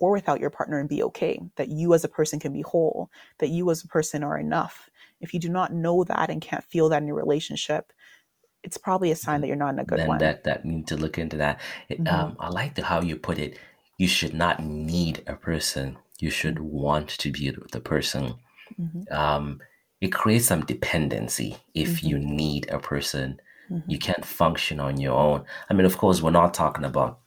or 0.00 0.12
without 0.12 0.40
your 0.40 0.50
partner 0.50 0.78
and 0.78 0.88
be 0.88 1.02
okay 1.02 1.40
that 1.56 1.68
you 1.68 1.92
as 1.94 2.04
a 2.04 2.08
person 2.08 2.40
can 2.40 2.52
be 2.52 2.62
whole 2.62 3.10
that 3.38 3.48
you 3.48 3.70
as 3.70 3.84
a 3.84 3.88
person 3.88 4.22
are 4.24 4.38
enough 4.38 4.88
if 5.20 5.34
you 5.34 5.40
do 5.40 5.48
not 5.48 5.72
know 5.72 6.04
that 6.04 6.30
and 6.30 6.40
can't 6.40 6.64
feel 6.64 6.88
that 6.88 7.02
in 7.02 7.08
your 7.08 7.16
relationship 7.16 7.92
it's 8.62 8.78
probably 8.78 9.10
a 9.10 9.16
sign 9.16 9.40
that 9.40 9.46
you're 9.46 9.56
not 9.56 9.74
in 9.74 9.78
a 9.78 9.84
good 9.84 10.00
Then 10.00 10.06
one 10.06 10.18
that 10.18 10.44
that 10.44 10.64
need 10.64 10.86
to 10.88 10.96
look 10.96 11.18
into 11.18 11.36
that. 11.38 11.60
It, 11.88 12.06
hmm 12.06 12.06
um, 12.08 12.36
I 12.38 12.48
like 12.48 12.74
the 12.74 12.84
how 12.84 13.00
you 13.00 13.16
put 13.16 13.38
it. 13.38 13.58
You 13.98 14.06
should 14.06 14.34
not 14.34 14.62
need 14.62 15.22
a 15.26 15.34
person. 15.34 15.98
You 16.18 16.30
should 16.30 16.58
want 16.58 17.08
to 17.10 17.30
be 17.32 17.50
with 17.50 17.70
the 17.70 17.80
person. 17.80 18.34
hmm 18.76 19.02
Um, 19.10 19.60
it 20.00 20.12
creates 20.12 20.46
some 20.46 20.64
dependency 20.64 21.56
if 21.74 22.02
hmm 22.02 22.08
you 22.08 22.18
need 22.18 22.68
a 22.70 22.78
person. 22.78 23.40
hmm 23.68 23.78
You 23.86 23.98
can't 23.98 24.24
function 24.24 24.80
on 24.80 24.98
your 25.00 25.14
own. 25.18 25.44
I 25.70 25.74
mean, 25.74 25.86
of 25.86 25.98
course, 25.98 26.22
we're 26.22 26.30
not 26.30 26.54
talking 26.54 26.84
about 26.84 27.20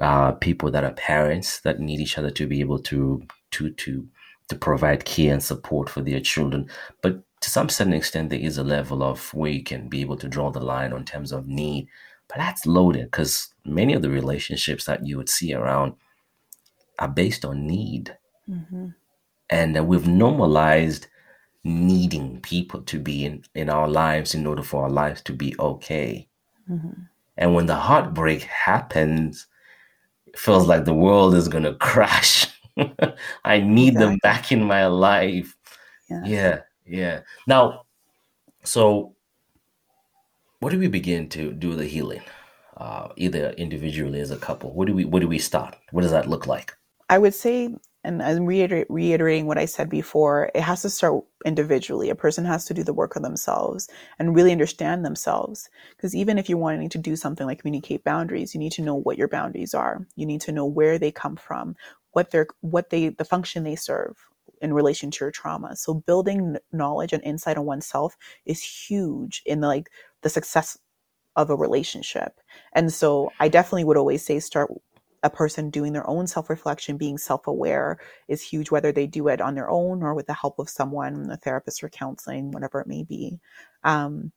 uh, 0.00 0.32
people 0.32 0.70
that 0.70 0.84
are 0.84 0.92
parents 0.92 1.60
that 1.60 1.80
need 1.80 2.00
each 2.00 2.18
other 2.18 2.30
to 2.30 2.46
be 2.46 2.60
able 2.60 2.78
to 2.80 3.22
to 3.52 3.70
to 3.72 4.06
to 4.48 4.56
provide 4.56 5.04
care 5.04 5.32
and 5.32 5.42
support 5.42 5.90
for 5.90 6.02
their 6.02 6.20
children. 6.20 6.68
But 7.02 7.22
to 7.40 7.50
some 7.50 7.68
certain 7.68 7.92
extent, 7.94 8.30
there 8.30 8.40
is 8.40 8.58
a 8.58 8.64
level 8.64 9.02
of 9.02 9.32
where 9.34 9.50
you 9.50 9.62
can 9.62 9.88
be 9.88 10.00
able 10.00 10.16
to 10.18 10.28
draw 10.28 10.50
the 10.50 10.60
line 10.60 10.92
on 10.92 11.04
terms 11.04 11.32
of 11.32 11.46
need. 11.46 11.88
But 12.28 12.38
that's 12.38 12.66
loaded 12.66 13.04
because 13.06 13.54
many 13.64 13.94
of 13.94 14.02
the 14.02 14.10
relationships 14.10 14.84
that 14.84 15.06
you 15.06 15.16
would 15.16 15.28
see 15.28 15.54
around 15.54 15.94
are 16.98 17.08
based 17.08 17.44
on 17.44 17.66
need, 17.66 18.17
hmm 18.48 18.88
and 19.50 19.76
uh, 19.76 19.84
we've 19.84 20.06
normalized 20.06 21.06
needing 21.64 22.40
people 22.40 22.82
to 22.82 22.98
be 22.98 23.24
in 23.24 23.44
in 23.54 23.68
our 23.70 23.88
lives 23.88 24.34
in 24.34 24.46
order 24.46 24.62
for 24.62 24.84
our 24.84 24.90
lives 24.90 25.20
to 25.22 25.32
be 25.32 25.54
okay. 25.58 26.28
hmm 26.68 27.08
And 27.36 27.54
when 27.54 27.66
the 27.66 27.76
heartbreak 27.76 28.42
happens, 28.42 29.46
it 30.26 30.38
feels 30.38 30.66
like 30.66 30.84
the 30.84 30.94
world 30.94 31.34
is 31.34 31.48
gonna 31.48 31.74
crash. 31.90 32.46
I 33.44 33.60
need 33.60 33.98
them 33.98 34.18
back 34.22 34.52
in 34.52 34.64
my 34.64 34.86
life. 34.86 35.56
yes 36.08 36.24
Yeah, 36.24 36.60
yeah. 36.86 37.22
Now, 37.46 37.86
so 38.64 39.16
where 40.60 40.72
do 40.72 40.78
we 40.78 40.88
begin 40.88 41.28
to 41.30 41.52
do 41.52 41.74
the 41.74 41.86
healing? 41.86 42.22
Uh, 42.76 43.08
either 43.16 43.50
individually 43.52 44.20
as 44.20 44.30
a 44.30 44.36
couple. 44.36 44.72
Where 44.72 44.86
do 44.86 44.94
we 44.94 45.04
where 45.04 45.20
do 45.20 45.26
we 45.28 45.38
start? 45.38 45.76
What 45.90 46.02
does 46.02 46.12
that 46.12 46.28
look 46.28 46.46
like? 46.46 46.76
I 47.10 47.18
would 47.18 47.34
say, 47.34 47.74
and 48.04 48.22
I'm 48.22 48.46
reiter- 48.46 48.86
reiterating 48.88 49.46
what 49.46 49.58
I 49.58 49.64
said 49.64 49.90
before, 49.90 50.50
it 50.54 50.60
has 50.60 50.82
to 50.82 50.90
start 50.90 51.24
individually. 51.44 52.10
A 52.10 52.14
person 52.14 52.44
has 52.44 52.64
to 52.66 52.74
do 52.74 52.84
the 52.84 52.92
work 52.92 53.16
on 53.16 53.22
themselves 53.22 53.88
and 54.18 54.34
really 54.34 54.52
understand 54.52 55.04
themselves. 55.04 55.68
Because 55.96 56.14
even 56.14 56.38
if 56.38 56.48
you're 56.48 56.58
wanting 56.58 56.88
to 56.90 56.98
do 56.98 57.16
something 57.16 57.46
like 57.46 57.60
communicate 57.60 58.04
boundaries, 58.04 58.54
you 58.54 58.60
need 58.60 58.72
to 58.72 58.82
know 58.82 58.94
what 58.94 59.18
your 59.18 59.28
boundaries 59.28 59.74
are. 59.74 60.06
You 60.16 60.26
need 60.26 60.40
to 60.42 60.52
know 60.52 60.64
where 60.64 60.98
they 60.98 61.10
come 61.10 61.36
from, 61.36 61.76
what 62.12 62.30
they're, 62.30 62.46
what 62.60 62.90
they, 62.90 63.08
the 63.08 63.24
function 63.24 63.64
they 63.64 63.76
serve 63.76 64.16
in 64.62 64.72
relation 64.72 65.10
to 65.10 65.24
your 65.24 65.30
trauma. 65.30 65.76
So 65.76 65.94
building 65.94 66.56
knowledge 66.72 67.12
and 67.12 67.22
insight 67.24 67.58
on 67.58 67.66
oneself 67.66 68.16
is 68.46 68.62
huge 68.62 69.42
in 69.44 69.60
the, 69.60 69.66
like 69.66 69.90
the 70.22 70.30
success 70.30 70.78
of 71.36 71.50
a 71.50 71.56
relationship. 71.56 72.40
And 72.72 72.92
so 72.92 73.30
I 73.38 73.48
definitely 73.48 73.84
would 73.84 73.96
always 73.96 74.24
say 74.24 74.40
start 74.40 74.70
a 75.22 75.30
person 75.30 75.70
doing 75.70 75.92
their 75.92 76.08
own 76.08 76.26
self 76.26 76.48
reflection, 76.50 76.96
being 76.96 77.18
self 77.18 77.46
aware 77.46 77.98
is 78.28 78.42
huge, 78.42 78.70
whether 78.70 78.92
they 78.92 79.06
do 79.06 79.28
it 79.28 79.40
on 79.40 79.54
their 79.54 79.70
own 79.70 80.02
or 80.02 80.14
with 80.14 80.26
the 80.26 80.34
help 80.34 80.58
of 80.58 80.68
someone, 80.68 81.28
a 81.30 81.36
therapist 81.36 81.82
or 81.82 81.88
counseling, 81.88 82.50
whatever 82.50 82.80
it 82.80 82.86
may 82.86 83.02
be. 83.02 83.38
Um, 83.84 84.32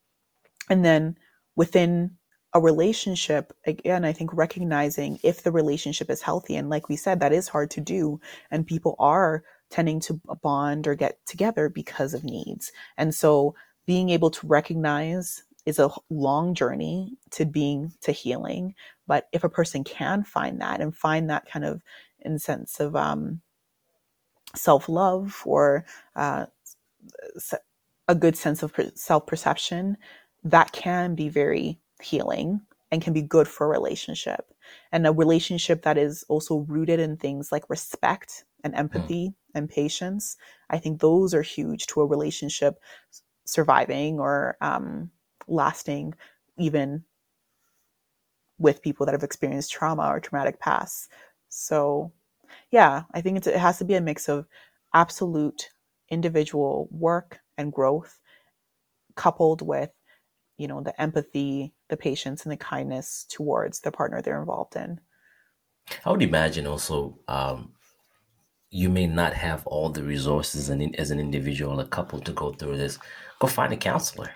and 0.69 0.83
then 0.83 1.17
within 1.55 2.17
a 2.53 2.59
relationship, 2.59 3.53
again, 3.65 4.03
I 4.03 4.11
think 4.11 4.33
recognizing 4.33 5.19
if 5.23 5.43
the 5.43 5.51
relationship 5.51 6.09
is 6.09 6.21
healthy, 6.21 6.55
and 6.55 6.69
like 6.69 6.89
we 6.89 6.95
said, 6.95 7.19
that 7.19 7.33
is 7.33 7.47
hard 7.47 7.71
to 7.71 7.81
do, 7.81 8.19
and 8.49 8.67
people 8.67 8.95
are 8.99 9.43
tending 9.69 9.99
to 10.01 10.19
bond 10.41 10.87
or 10.87 10.95
get 10.95 11.17
together 11.25 11.69
because 11.69 12.13
of 12.13 12.23
needs. 12.23 12.71
And 12.97 13.15
so 13.15 13.55
being 13.85 14.09
able 14.09 14.29
to 14.31 14.47
recognize 14.47 15.43
is 15.65 15.79
a 15.79 15.91
long 16.09 16.53
journey 16.53 17.17
to 17.31 17.45
being 17.45 17.93
to 18.01 18.11
healing 18.11 18.73
but 19.11 19.27
if 19.33 19.43
a 19.43 19.49
person 19.49 19.83
can 19.83 20.23
find 20.23 20.61
that 20.61 20.79
and 20.79 20.95
find 20.95 21.29
that 21.29 21.45
kind 21.45 21.65
of 21.65 21.81
in 22.21 22.39
sense 22.39 22.79
of 22.79 22.95
um, 22.95 23.41
self-love 24.55 25.41
or 25.45 25.83
uh, 26.15 26.45
a 28.07 28.15
good 28.15 28.37
sense 28.37 28.63
of 28.63 28.73
self-perception 28.95 29.97
that 30.45 30.71
can 30.71 31.13
be 31.13 31.27
very 31.27 31.77
healing 32.01 32.61
and 32.89 33.01
can 33.01 33.11
be 33.11 33.21
good 33.21 33.49
for 33.49 33.65
a 33.65 33.69
relationship 33.69 34.53
and 34.93 35.05
a 35.05 35.11
relationship 35.11 35.81
that 35.81 35.97
is 35.97 36.23
also 36.29 36.59
rooted 36.69 37.01
in 37.01 37.17
things 37.17 37.51
like 37.51 37.69
respect 37.69 38.45
and 38.63 38.73
empathy 38.75 39.27
mm. 39.27 39.35
and 39.55 39.69
patience 39.69 40.37
i 40.69 40.77
think 40.77 41.01
those 41.01 41.33
are 41.33 41.41
huge 41.41 41.85
to 41.85 41.99
a 41.99 42.05
relationship 42.05 42.79
surviving 43.43 44.21
or 44.21 44.55
um, 44.61 45.11
lasting 45.49 46.13
even 46.57 47.03
with 48.61 48.81
people 48.81 49.05
that 49.05 49.13
have 49.13 49.23
experienced 49.23 49.71
trauma 49.71 50.07
or 50.07 50.19
traumatic 50.19 50.59
past. 50.59 51.09
So, 51.49 52.13
yeah, 52.69 53.03
I 53.13 53.21
think 53.21 53.45
it 53.45 53.55
has 53.57 53.79
to 53.79 53.85
be 53.85 53.95
a 53.95 54.01
mix 54.01 54.29
of 54.29 54.45
absolute 54.93 55.69
individual 56.09 56.87
work 56.91 57.39
and 57.57 57.71
growth 57.73 58.19
coupled 59.15 59.61
with 59.61 59.89
you 60.57 60.67
know 60.67 60.81
the 60.81 60.99
empathy 61.01 61.73
the 61.89 61.97
patience 61.97 62.43
and 62.43 62.51
the 62.51 62.57
kindness 62.57 63.25
towards 63.29 63.79
the 63.79 63.91
partner 63.91 64.21
they're 64.21 64.39
involved 64.39 64.75
in. 64.75 64.99
I 66.05 66.11
would 66.11 66.21
imagine 66.21 66.67
also 66.67 67.19
um, 67.27 67.73
you 68.69 68.89
may 68.89 69.07
not 69.07 69.33
have 69.33 69.65
all 69.67 69.89
the 69.89 70.03
resources 70.03 70.69
and 70.69 70.95
as 70.97 71.11
an 71.11 71.19
individual 71.19 71.79
a 71.79 71.85
couple 71.85 72.19
to 72.21 72.31
go 72.31 72.53
through 72.53 72.77
this. 72.77 72.99
Go 73.39 73.47
find 73.47 73.73
a 73.73 73.77
counselor. 73.77 74.31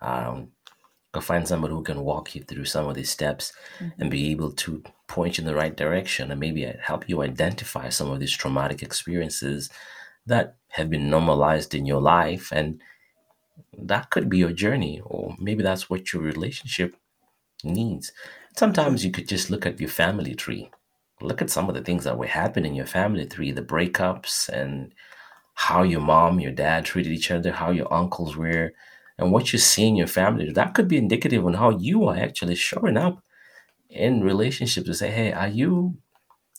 Um, 0.00 0.48
find 1.20 1.46
somebody 1.46 1.74
who 1.74 1.82
can 1.82 2.00
walk 2.00 2.34
you 2.34 2.42
through 2.42 2.64
some 2.64 2.88
of 2.88 2.94
these 2.94 3.10
steps 3.10 3.52
mm-hmm. 3.78 4.00
and 4.00 4.10
be 4.10 4.30
able 4.30 4.52
to 4.52 4.82
point 5.08 5.38
you 5.38 5.42
in 5.42 5.46
the 5.46 5.54
right 5.54 5.76
direction 5.76 6.30
and 6.30 6.40
maybe 6.40 6.64
help 6.82 7.08
you 7.08 7.22
identify 7.22 7.88
some 7.88 8.10
of 8.10 8.20
these 8.20 8.36
traumatic 8.36 8.82
experiences 8.82 9.70
that 10.26 10.56
have 10.68 10.90
been 10.90 11.08
normalized 11.08 11.74
in 11.74 11.86
your 11.86 12.00
life. 12.00 12.50
And 12.52 12.80
that 13.78 14.10
could 14.10 14.28
be 14.28 14.38
your 14.38 14.52
journey 14.52 15.00
or 15.04 15.34
maybe 15.38 15.62
that's 15.62 15.88
what 15.88 16.12
your 16.12 16.22
relationship 16.22 16.96
needs. 17.62 18.12
Sometimes 18.56 19.04
you 19.04 19.10
could 19.10 19.28
just 19.28 19.50
look 19.50 19.66
at 19.66 19.80
your 19.80 19.88
family 19.88 20.34
tree. 20.34 20.70
Look 21.20 21.40
at 21.40 21.50
some 21.50 21.68
of 21.68 21.74
the 21.74 21.82
things 21.82 22.04
that 22.04 22.18
were 22.18 22.26
happening 22.26 22.72
in 22.72 22.76
your 22.76 22.86
family 22.86 23.26
tree 23.26 23.52
the 23.52 23.62
breakups 23.62 24.48
and 24.48 24.92
how 25.56 25.82
your 25.82 26.00
mom 26.00 26.38
your 26.38 26.52
dad 26.52 26.84
treated 26.84 27.10
each 27.10 27.30
other 27.30 27.50
how 27.50 27.70
your 27.70 27.92
uncles 27.92 28.36
were 28.36 28.72
and 29.18 29.32
what 29.32 29.52
you 29.52 29.58
see 29.58 29.88
in 29.88 29.96
your 29.96 30.06
family, 30.06 30.50
that 30.52 30.74
could 30.74 30.88
be 30.88 30.98
indicative 30.98 31.44
on 31.44 31.54
how 31.54 31.70
you 31.70 32.04
are 32.04 32.16
actually 32.16 32.54
showing 32.54 32.96
up 32.96 33.22
in 33.88 34.22
relationships 34.22 34.86
to 34.86 34.94
say, 34.94 35.10
hey, 35.10 35.32
are 35.32 35.48
you 35.48 35.96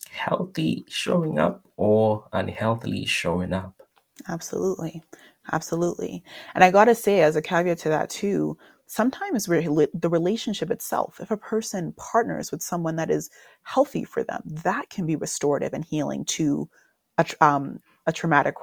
healthy 0.10 0.86
showing 0.88 1.38
up 1.38 1.63
or 1.76 2.28
unhealthily 2.34 3.06
showing 3.06 3.54
up? 3.54 3.84
Absolutely. 4.28 5.04
Absolutely. 5.52 6.24
And 6.56 6.63
I 6.63 6.72
got 6.72 6.86
to 6.86 6.96
say, 6.96 7.22
as 7.22 7.36
a 7.36 7.41
caveat 7.41 7.78
to 7.80 7.89
that, 7.89 8.10
too, 8.10 8.58
sometimes 8.88 9.48
re- 9.48 9.88
the 9.93 10.10
relationship 10.10 10.72
itself, 10.72 11.20
if 11.22 11.32
a 11.32 11.38
person 11.38 11.93
partners 11.98 12.52
with 12.52 12.62
someone 12.62 12.96
that 12.98 13.10
is 13.10 13.30
healthy 13.63 14.04
for 14.04 14.24
them, 14.24 14.41
that 14.46 14.89
can 14.89 15.06
be 15.06 15.15
restorative 15.15 15.74
and 15.74 15.86
healing 15.86 16.26
to 16.26 16.70
a, 17.17 17.26
um, 17.39 17.80
a 18.08 18.12
traumatic 18.12 18.56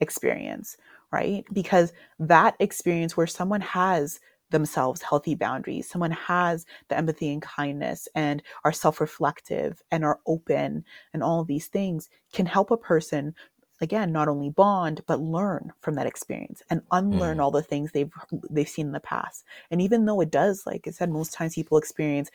experience, 0.00 0.76
right? 1.10 1.44
Because 1.52 1.92
that 2.18 2.54
experience 2.58 3.16
where 3.16 3.26
someone 3.26 3.60
has 3.60 4.20
themselves 4.50 5.02
healthy 5.02 5.34
boundaries, 5.34 5.88
someone 5.88 6.10
has 6.10 6.64
the 6.88 6.96
empathy 6.96 7.32
and 7.32 7.42
kindness 7.42 8.08
and 8.14 8.42
are 8.64 8.72
self 8.72 9.00
reflective 9.00 9.82
and 9.90 10.04
are 10.04 10.20
open 10.26 10.84
and 11.12 11.22
all 11.22 11.44
these 11.44 11.66
things 11.66 12.08
can 12.32 12.46
help 12.46 12.70
a 12.70 12.76
person 12.76 13.34
again 13.80 14.10
not 14.10 14.28
only 14.28 14.50
bond 14.50 15.02
but 15.06 15.20
learn 15.20 15.72
from 15.80 15.94
that 15.94 16.06
experience 16.06 16.62
and 16.70 16.82
unlearn 16.90 17.38
mm. 17.38 17.42
all 17.42 17.50
the 17.50 17.62
things 17.62 17.92
they've 17.92 18.12
they've 18.50 18.68
seen 18.68 18.86
in 18.86 18.92
the 18.92 19.00
past 19.00 19.44
and 19.70 19.80
even 19.80 20.04
though 20.04 20.20
it 20.20 20.30
does 20.30 20.64
like 20.66 20.86
i 20.88 20.90
said 20.90 21.10
most 21.10 21.32
times 21.32 21.54
people 21.54 21.78
experience 21.78 22.30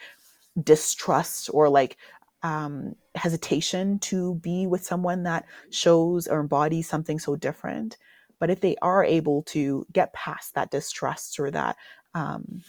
distrust 0.63 1.49
or 1.53 1.69
like 1.69 1.97
um, 2.43 2.95
hesitation 3.15 3.99
to 3.99 4.35
be 4.35 4.67
with 4.67 4.83
someone 4.83 5.23
that 5.23 5.45
shows 5.69 6.27
or 6.27 6.41
embodies 6.41 6.89
something 6.89 7.17
so 7.17 7.35
different 7.37 7.97
but 8.43 8.49
if 8.49 8.59
they 8.59 8.75
are 8.81 9.05
able 9.05 9.41
to 9.43 9.87
get 9.93 10.11
past 10.11 10.53
that 10.53 10.69
distrust 10.69 11.39
or 11.39 11.49
that 11.49 11.77
um, 12.13 12.61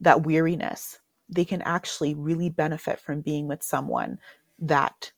that 0.00 0.26
weariness 0.26 0.98
they 1.28 1.44
can 1.44 1.62
actually 1.62 2.12
really 2.16 2.48
benefit 2.48 2.98
from 2.98 3.20
being 3.20 3.46
with 3.46 3.62
someone 3.62 4.18
that 4.58 5.12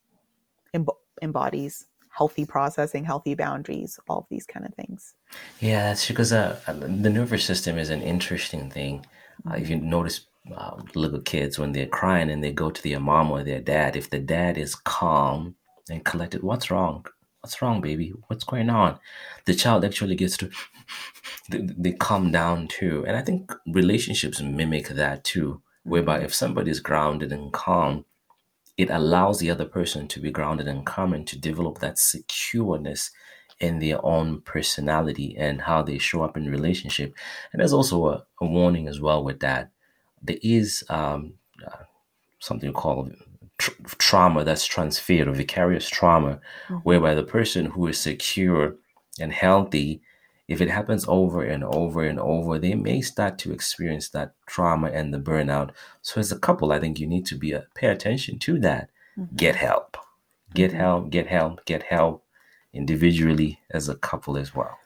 embodies 1.22 1.86
healthy 2.10 2.44
processing, 2.44 3.02
healthy 3.02 3.34
boundaries, 3.34 3.98
all 4.10 4.18
of 4.18 4.26
these 4.28 4.44
kind 4.44 4.66
of 4.66 4.74
things. 4.74 5.14
Yeah, 5.58 5.84
that's 5.84 6.06
because 6.06 6.34
uh, 6.34 6.60
the 6.66 7.08
nervous 7.08 7.42
system 7.42 7.78
is 7.78 7.88
an 7.88 8.02
interesting 8.02 8.70
thing. 8.70 9.06
Uh, 9.48 9.54
if 9.54 9.70
you 9.70 9.76
mm-hmm. 9.76 9.88
notice 9.88 10.26
uh, 10.54 10.82
little 10.94 11.22
kids 11.22 11.58
when 11.58 11.72
they're 11.72 11.86
crying 11.86 12.28
and 12.28 12.44
they 12.44 12.52
go 12.52 12.70
to 12.70 12.82
their 12.82 13.00
mom 13.00 13.30
or 13.30 13.42
their 13.42 13.60
dad, 13.60 13.96
if 13.96 14.10
the 14.10 14.18
dad 14.18 14.58
is 14.58 14.74
calm 14.74 15.54
and 15.88 16.04
collected, 16.04 16.42
what's 16.42 16.70
wrong? 16.70 17.06
What's 17.42 17.62
wrong, 17.62 17.80
baby? 17.80 18.12
What's 18.26 18.44
going 18.44 18.68
on? 18.68 18.98
The 19.46 19.54
child 19.54 19.84
actually 19.84 20.14
gets 20.14 20.36
to, 20.38 20.50
they, 21.48 21.66
they 21.76 21.92
calm 21.92 22.30
down 22.30 22.68
too. 22.68 23.04
And 23.06 23.16
I 23.16 23.22
think 23.22 23.52
relationships 23.66 24.42
mimic 24.42 24.88
that 24.88 25.24
too, 25.24 25.62
whereby 25.82 26.20
if 26.20 26.34
somebody 26.34 26.70
is 26.70 26.80
grounded 26.80 27.32
and 27.32 27.52
calm, 27.52 28.04
it 28.76 28.90
allows 28.90 29.38
the 29.38 29.50
other 29.50 29.64
person 29.64 30.06
to 30.08 30.20
be 30.20 30.30
grounded 30.30 30.68
and 30.68 30.84
calm 30.84 31.12
and 31.12 31.26
to 31.28 31.38
develop 31.38 31.78
that 31.78 31.96
secureness 31.96 33.10
in 33.58 33.78
their 33.78 34.04
own 34.04 34.40
personality 34.42 35.36
and 35.38 35.62
how 35.62 35.82
they 35.82 35.98
show 35.98 36.22
up 36.22 36.36
in 36.36 36.50
relationship. 36.50 37.14
And 37.52 37.60
there's 37.60 37.72
also 37.74 38.06
a, 38.06 38.26
a 38.40 38.46
warning 38.46 38.88
as 38.88 39.00
well 39.00 39.22
with 39.22 39.40
that. 39.40 39.70
There 40.22 40.38
is 40.42 40.82
um, 40.88 41.34
uh, 41.66 41.84
something 42.38 42.72
called 42.72 43.12
tr- 43.60 43.82
trauma 43.98 44.44
that's 44.44 44.66
transferred 44.66 45.28
or 45.28 45.32
vicarious 45.32 45.88
trauma, 45.88 46.40
mm-hmm. 46.68 46.76
whereby 46.76 47.14
the 47.14 47.22
person 47.22 47.66
who 47.66 47.86
is 47.86 48.00
secure 48.00 48.76
and 49.20 49.32
healthy 49.32 50.02
if 50.50 50.60
it 50.60 50.68
happens 50.68 51.04
over 51.06 51.44
and 51.44 51.62
over 51.62 52.02
and 52.02 52.18
over, 52.18 52.58
they 52.58 52.74
may 52.74 53.00
start 53.00 53.38
to 53.38 53.52
experience 53.52 54.08
that 54.08 54.34
trauma 54.46 54.88
and 54.88 55.14
the 55.14 55.18
burnout. 55.18 55.70
So, 56.02 56.20
as 56.20 56.32
a 56.32 56.38
couple, 56.40 56.72
I 56.72 56.80
think 56.80 56.98
you 56.98 57.06
need 57.06 57.24
to 57.26 57.36
be 57.36 57.52
a, 57.52 57.60
uh, 57.60 57.64
pay 57.76 57.86
attention 57.86 58.40
to 58.40 58.58
that. 58.58 58.90
Mm-hmm. 59.16 59.36
Get 59.36 59.54
help, 59.54 59.96
get 60.52 60.72
mm-hmm. 60.72 60.80
help, 60.80 61.10
get 61.10 61.28
help, 61.28 61.64
get 61.66 61.84
help 61.84 62.24
individually 62.72 63.60
as 63.70 63.88
a 63.88 63.94
couple 63.94 64.36
as 64.36 64.52
well. 64.52 64.76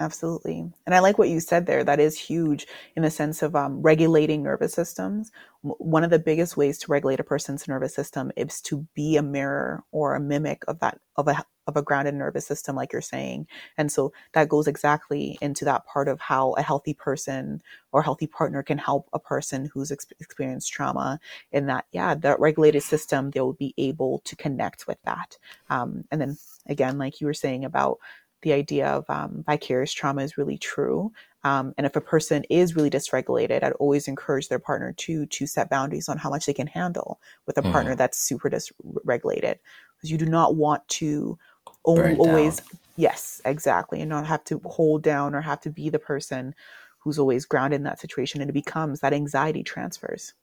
Absolutely. 0.00 0.72
And 0.84 0.94
I 0.94 0.98
like 0.98 1.16
what 1.16 1.28
you 1.28 1.38
said 1.38 1.66
there. 1.66 1.84
That 1.84 2.00
is 2.00 2.18
huge 2.18 2.66
in 2.96 3.02
the 3.02 3.10
sense 3.10 3.40
of 3.42 3.54
um, 3.54 3.80
regulating 3.80 4.42
nervous 4.42 4.74
systems. 4.74 5.30
One 5.62 6.02
of 6.02 6.10
the 6.10 6.18
biggest 6.18 6.56
ways 6.56 6.76
to 6.78 6.90
regulate 6.92 7.20
a 7.20 7.24
person's 7.24 7.68
nervous 7.68 7.94
system 7.94 8.32
is 8.36 8.60
to 8.62 8.86
be 8.94 9.16
a 9.16 9.22
mirror 9.22 9.84
or 9.92 10.14
a 10.14 10.20
mimic 10.20 10.64
of 10.66 10.80
that, 10.80 10.98
of 11.16 11.28
a, 11.28 11.44
of 11.68 11.76
a 11.76 11.82
grounded 11.82 12.14
nervous 12.14 12.46
system, 12.46 12.74
like 12.74 12.92
you're 12.92 13.00
saying. 13.00 13.46
And 13.78 13.90
so 13.90 14.12
that 14.32 14.48
goes 14.48 14.66
exactly 14.66 15.38
into 15.40 15.64
that 15.64 15.86
part 15.86 16.08
of 16.08 16.20
how 16.20 16.52
a 16.52 16.62
healthy 16.62 16.92
person 16.94 17.62
or 17.92 18.02
healthy 18.02 18.26
partner 18.26 18.62
can 18.62 18.78
help 18.78 19.08
a 19.12 19.18
person 19.20 19.70
who's 19.72 19.92
ex- 19.92 20.06
experienced 20.20 20.72
trauma 20.72 21.20
in 21.52 21.66
that, 21.66 21.86
yeah, 21.92 22.14
that 22.16 22.40
regulated 22.40 22.82
system, 22.82 23.30
they 23.30 23.40
will 23.40 23.52
be 23.54 23.72
able 23.78 24.18
to 24.24 24.36
connect 24.36 24.86
with 24.88 24.98
that. 25.04 25.38
Um, 25.70 26.04
and 26.10 26.20
then 26.20 26.36
again, 26.66 26.98
like 26.98 27.20
you 27.20 27.26
were 27.26 27.34
saying 27.34 27.64
about 27.64 27.98
the 28.42 28.52
idea 28.52 28.88
of 28.88 29.08
um, 29.08 29.44
vicarious 29.46 29.92
trauma 29.92 30.22
is 30.22 30.38
really 30.38 30.58
true. 30.58 31.12
Um, 31.44 31.74
and 31.78 31.86
if 31.86 31.94
a 31.96 32.00
person 32.00 32.44
is 32.50 32.74
really 32.74 32.90
dysregulated, 32.90 33.62
I'd 33.62 33.72
always 33.74 34.08
encourage 34.08 34.48
their 34.48 34.58
partner 34.58 34.92
to 34.92 35.26
to 35.26 35.46
set 35.46 35.70
boundaries 35.70 36.08
on 36.08 36.18
how 36.18 36.30
much 36.30 36.46
they 36.46 36.52
can 36.52 36.66
handle 36.66 37.20
with 37.46 37.56
a 37.58 37.62
mm. 37.62 37.72
partner 37.72 37.94
that's 37.94 38.18
super 38.18 38.50
dysregulated, 38.50 39.56
because 39.96 40.10
you 40.10 40.18
do 40.18 40.26
not 40.26 40.56
want 40.56 40.86
to 40.88 41.38
always 41.84 42.62
yes 42.96 43.40
exactly 43.44 44.00
and 44.00 44.10
not 44.10 44.26
have 44.26 44.42
to 44.44 44.60
hold 44.64 45.02
down 45.02 45.34
or 45.34 45.40
have 45.40 45.60
to 45.60 45.70
be 45.70 45.88
the 45.88 45.98
person 45.98 46.54
who's 46.98 47.18
always 47.18 47.44
grounded 47.44 47.78
in 47.78 47.84
that 47.84 48.00
situation 48.00 48.40
and 48.40 48.50
it 48.50 48.54
becomes 48.54 49.00
that 49.00 49.12
anxiety 49.12 49.62
transfers 49.62 50.34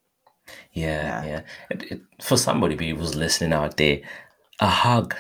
yeah 0.72 1.24
yeah, 1.24 1.26
yeah. 1.26 1.42
It, 1.70 1.92
it, 1.92 2.02
for 2.22 2.38
somebody 2.38 2.90
who's 2.90 3.16
listening 3.16 3.54
out 3.54 3.78
there 3.78 4.02
a 4.60 4.68
hug 4.68 5.16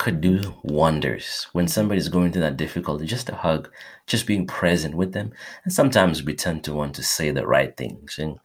could 0.00 0.22
do 0.22 0.54
wonders 0.62 1.46
when 1.52 1.68
somebody's 1.68 2.08
going 2.08 2.32
through 2.32 2.40
that 2.40 2.56
difficulty. 2.56 3.04
Just 3.04 3.28
a 3.28 3.34
hug, 3.34 3.70
just 4.06 4.26
being 4.26 4.46
present 4.46 4.94
with 4.94 5.12
them. 5.12 5.30
And 5.64 5.72
sometimes 5.72 6.22
we 6.22 6.34
tend 6.34 6.64
to 6.64 6.72
want 6.72 6.94
to 6.94 7.02
say 7.02 7.30
the 7.30 7.46
right 7.46 7.76
things 7.76 8.18
and 8.18 8.38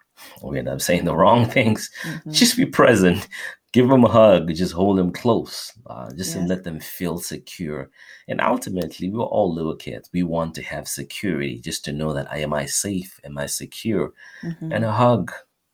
we 0.43 0.59
end 0.59 0.67
up 0.67 0.81
saying 0.81 1.05
the 1.05 1.15
wrong 1.15 1.45
things. 1.57 1.89
Mm-hmm. 2.03 2.31
Just 2.31 2.57
be 2.57 2.65
present. 2.65 3.29
Give 3.71 3.87
them 3.87 4.03
a 4.03 4.09
hug. 4.09 4.53
Just 4.53 4.73
hold 4.73 4.97
them 4.97 5.13
close. 5.13 5.71
Uh, 5.87 6.11
just 6.13 6.35
yes. 6.35 6.47
let 6.49 6.65
them 6.65 6.77
feel 6.77 7.19
secure. 7.19 7.89
And 8.27 8.41
ultimately, 8.41 9.09
we're 9.09 9.23
all 9.23 9.53
little 9.53 9.77
kids. 9.77 10.09
We 10.11 10.23
want 10.23 10.55
to 10.55 10.61
have 10.61 10.89
security, 10.89 11.59
just 11.59 11.85
to 11.85 11.93
know 11.93 12.11
that 12.13 12.29
I 12.29 12.39
am 12.39 12.53
I 12.53 12.65
safe, 12.65 13.19
am 13.23 13.37
I 13.37 13.45
secure, 13.45 14.13
mm-hmm. 14.43 14.71
and 14.71 14.83
a 14.85 14.91
hug 14.91 15.31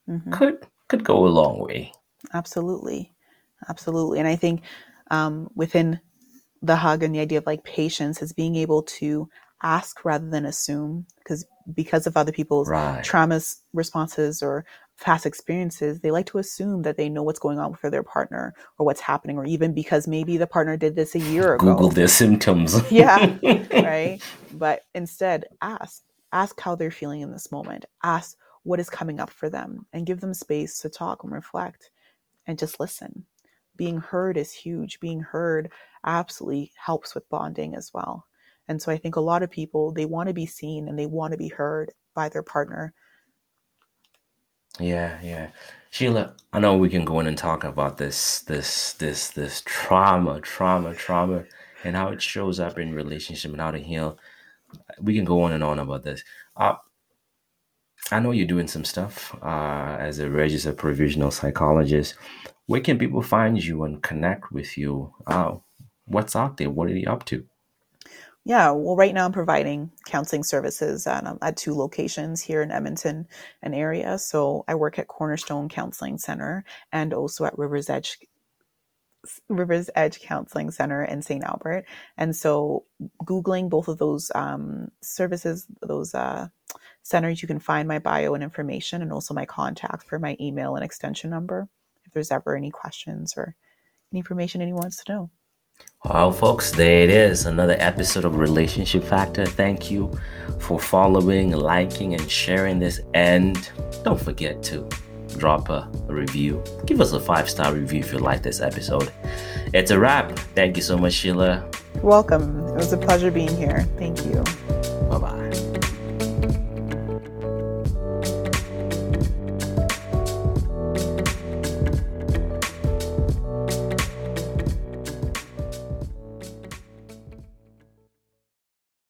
mm-hmm. 0.10 0.32
could 0.32 0.66
could 0.88 1.04
go 1.04 1.26
a 1.26 1.30
long 1.30 1.60
way. 1.60 1.94
Absolutely, 2.34 3.14
absolutely. 3.70 4.18
And 4.18 4.28
I 4.28 4.36
think 4.36 4.62
um, 5.12 5.50
within 5.54 6.00
the 6.64 6.78
hug 6.78 7.04
and 7.04 7.14
the 7.14 7.20
idea 7.20 7.38
of 7.38 7.46
like 7.46 7.64
patience 7.64 8.22
is 8.22 8.34
being 8.34 8.56
able 8.56 8.82
to 8.84 9.30
ask 9.62 10.04
rather 10.04 10.28
than 10.28 10.46
assume 10.46 11.06
because 11.20 11.46
because 11.76 12.08
of 12.08 12.18
other 12.18 12.32
people's 12.32 12.68
right. 12.68 13.06
traumas 13.06 13.58
responses 13.74 14.42
or 14.42 14.66
past 15.00 15.26
experiences 15.26 16.00
they 16.00 16.12
like 16.12 16.26
to 16.26 16.40
assume 16.40 16.82
that 16.82 16.98
they 16.98 17.10
know 17.10 17.22
what's 17.22 17.40
going 17.40 17.60
on 17.60 17.74
for 17.74 17.90
their 17.90 18.04
partner 18.04 18.54
or 18.80 18.86
what's 18.86 19.02
happening 19.02 19.38
or 19.38 19.46
even 19.46 19.74
because 19.74 20.08
maybe 20.08 20.38
the 20.38 20.48
partner 20.48 20.78
did 20.78 20.96
this 20.96 21.14
a 21.14 21.20
year 21.20 21.56
ago. 21.56 21.74
Google 21.74 21.90
their 21.90 22.08
symptoms. 22.08 22.80
Yeah 22.92 23.38
right? 23.74 24.20
But 24.54 24.82
instead 24.96 25.46
ask 25.62 26.02
ask 26.32 26.60
how 26.60 26.76
they're 26.76 26.92
feeling 26.92 27.22
in 27.22 27.32
this 27.32 27.52
moment. 27.52 27.86
Ask 28.04 28.38
what 28.64 28.80
is 28.80 28.90
coming 28.90 29.20
up 29.20 29.30
for 29.30 29.50
them 29.50 29.86
and 29.92 30.06
give 30.06 30.22
them 30.22 30.34
space 30.34 30.80
to 30.80 30.90
talk 30.90 31.24
and 31.24 31.32
reflect 31.32 31.92
and 32.48 32.58
just 32.58 32.80
listen 32.80 33.26
being 33.82 33.98
heard 33.98 34.38
is 34.38 34.54
huge. 34.54 35.00
Being 35.00 35.22
heard 35.22 35.72
absolutely 36.06 36.72
helps 36.78 37.16
with 37.16 37.28
bonding 37.30 37.74
as 37.74 37.90
well. 37.92 38.28
And 38.68 38.80
so 38.80 38.92
I 38.92 38.98
think 38.98 39.16
a 39.16 39.20
lot 39.20 39.42
of 39.42 39.50
people, 39.50 39.92
they 39.92 40.06
want 40.06 40.28
to 40.28 40.36
be 40.36 40.46
seen 40.46 40.88
and 40.88 41.00
they 41.00 41.08
want 41.08 41.32
to 41.32 41.38
be 41.38 41.48
heard 41.48 41.92
by 42.14 42.30
their 42.30 42.44
partner. 42.44 42.94
Yeah, 44.80 45.18
yeah. 45.24 45.50
Sheila, 45.90 46.36
I 46.54 46.60
know 46.60 46.78
we 46.78 46.90
can 46.90 47.04
go 47.04 47.20
in 47.22 47.26
and 47.26 47.36
talk 47.36 47.64
about 47.64 47.98
this, 47.98 48.42
this, 48.42 48.94
this, 48.94 49.30
this 49.32 49.64
trauma, 49.66 50.40
trauma, 50.42 50.94
trauma, 50.94 51.46
and 51.84 51.96
how 51.96 52.10
it 52.10 52.22
shows 52.22 52.60
up 52.60 52.78
in 52.78 52.94
relationship 52.94 53.52
and 53.52 53.62
how 53.62 53.72
to 53.72 53.80
heal. 53.80 54.20
We 55.00 55.16
can 55.16 55.26
go 55.26 55.42
on 55.42 55.54
and 55.54 55.64
on 55.64 55.80
about 55.80 56.04
this. 56.04 56.24
Uh, 56.56 56.76
I 58.12 58.20
know 58.20 58.30
you're 58.30 58.46
doing 58.46 58.68
some 58.68 58.86
stuff 58.86 59.36
uh, 59.42 59.98
as 60.00 60.20
a 60.20 60.30
registered 60.30 60.78
provisional 60.78 61.32
psychologist 61.32 62.14
where 62.72 62.80
can 62.80 62.98
people 62.98 63.22
find 63.22 63.62
you 63.62 63.84
and 63.84 64.02
connect 64.02 64.54
with 64.54 64.78
you? 64.78 65.14
Uh, 65.28 65.56
what's 66.06 66.38
out 66.38 66.56
there? 66.56 66.70
What 66.70 66.88
are 66.88 66.96
you 66.96 67.10
up 67.10 67.26
to? 67.26 67.46
Yeah, 68.46 68.72
well, 68.72 68.96
right 68.96 69.14
now 69.14 69.26
I'm 69.26 69.34
providing 69.34 69.92
counseling 70.06 70.46
services 70.46 71.06
at, 71.06 71.28
um, 71.28 71.38
at 71.42 71.58
two 71.58 71.74
locations 71.74 72.42
here 72.42 72.62
in 72.62 72.72
Edmonton 72.72 73.28
and 73.62 73.76
area. 73.76 74.18
So 74.18 74.64
I 74.70 74.76
work 74.76 74.98
at 74.98 75.10
Cornerstone 75.10 75.68
Counseling 75.68 76.18
Center 76.18 76.64
and 76.94 77.14
also 77.14 77.44
at 77.44 77.58
Rivers 77.58 77.90
Edge 77.90 78.18
Rivers 79.50 79.90
Edge 79.94 80.22
Counseling 80.22 80.72
Center 80.72 81.04
in 81.04 81.22
St. 81.22 81.44
Albert. 81.44 81.84
And 82.18 82.34
so, 82.34 82.86
Googling 83.26 83.70
both 83.70 83.90
of 83.90 83.98
those 83.98 84.32
um, 84.34 84.92
services, 85.04 85.68
those 85.82 86.16
uh, 86.16 86.48
centers, 87.04 87.42
you 87.42 87.50
can 87.50 87.60
find 87.60 87.86
my 87.86 88.00
bio 88.00 88.34
and 88.34 88.42
information 88.44 89.02
and 89.02 89.12
also 89.12 89.34
my 89.34 89.46
contact 89.46 90.08
for 90.08 90.20
my 90.20 90.38
email 90.40 90.76
and 90.76 90.86
extension 90.86 91.30
number 91.30 91.68
if 92.12 92.14
there's 92.14 92.32
ever 92.32 92.58
any 92.58 92.70
questions 92.70 93.34
or 93.38 93.56
any 94.12 94.20
information 94.20 94.62
anyone 94.62 94.82
wants 94.82 95.02
to 95.02 95.14
know. 95.14 95.30
Well, 96.04 96.34
folks, 96.34 96.72
there 96.72 97.04
it 97.04 97.10
is. 97.10 97.46
Another 97.46 97.78
episode 97.80 98.26
of 98.26 98.36
Relationship 98.36 99.04
Factor. 99.04 99.46
Thank 99.46 99.90
you 99.90 100.12
for 100.60 100.78
following, 100.78 101.52
liking, 101.52 102.14
and 102.14 102.30
sharing 102.30 102.80
this. 102.80 103.00
And 103.14 103.72
don't 104.04 104.20
forget 104.20 104.62
to 104.64 104.88
drop 105.38 105.70
a, 105.70 105.90
review. 106.08 106.62
Give 106.86 107.00
us 107.00 107.14
a 107.14 107.20
five 107.20 107.50
star 107.50 107.74
review 107.74 108.02
if 108.02 108.12
you 108.12 108.20
like 108.20 108.44
this 108.44 108.60
episode. 108.60 109.12
It's 109.74 109.92
a 109.92 109.98
wrap. 109.98 110.38
Thank 110.54 110.76
you 110.76 110.84
so 110.84 110.98
much, 110.98 111.14
Sheila. 111.14 111.66
Welcome. 112.02 112.60
It 112.68 112.76
was 112.76 112.92
a 112.92 112.98
pleasure 112.98 113.32
being 113.32 113.56
here. 113.56 113.84
Thank 113.98 114.26
you. 114.26 114.44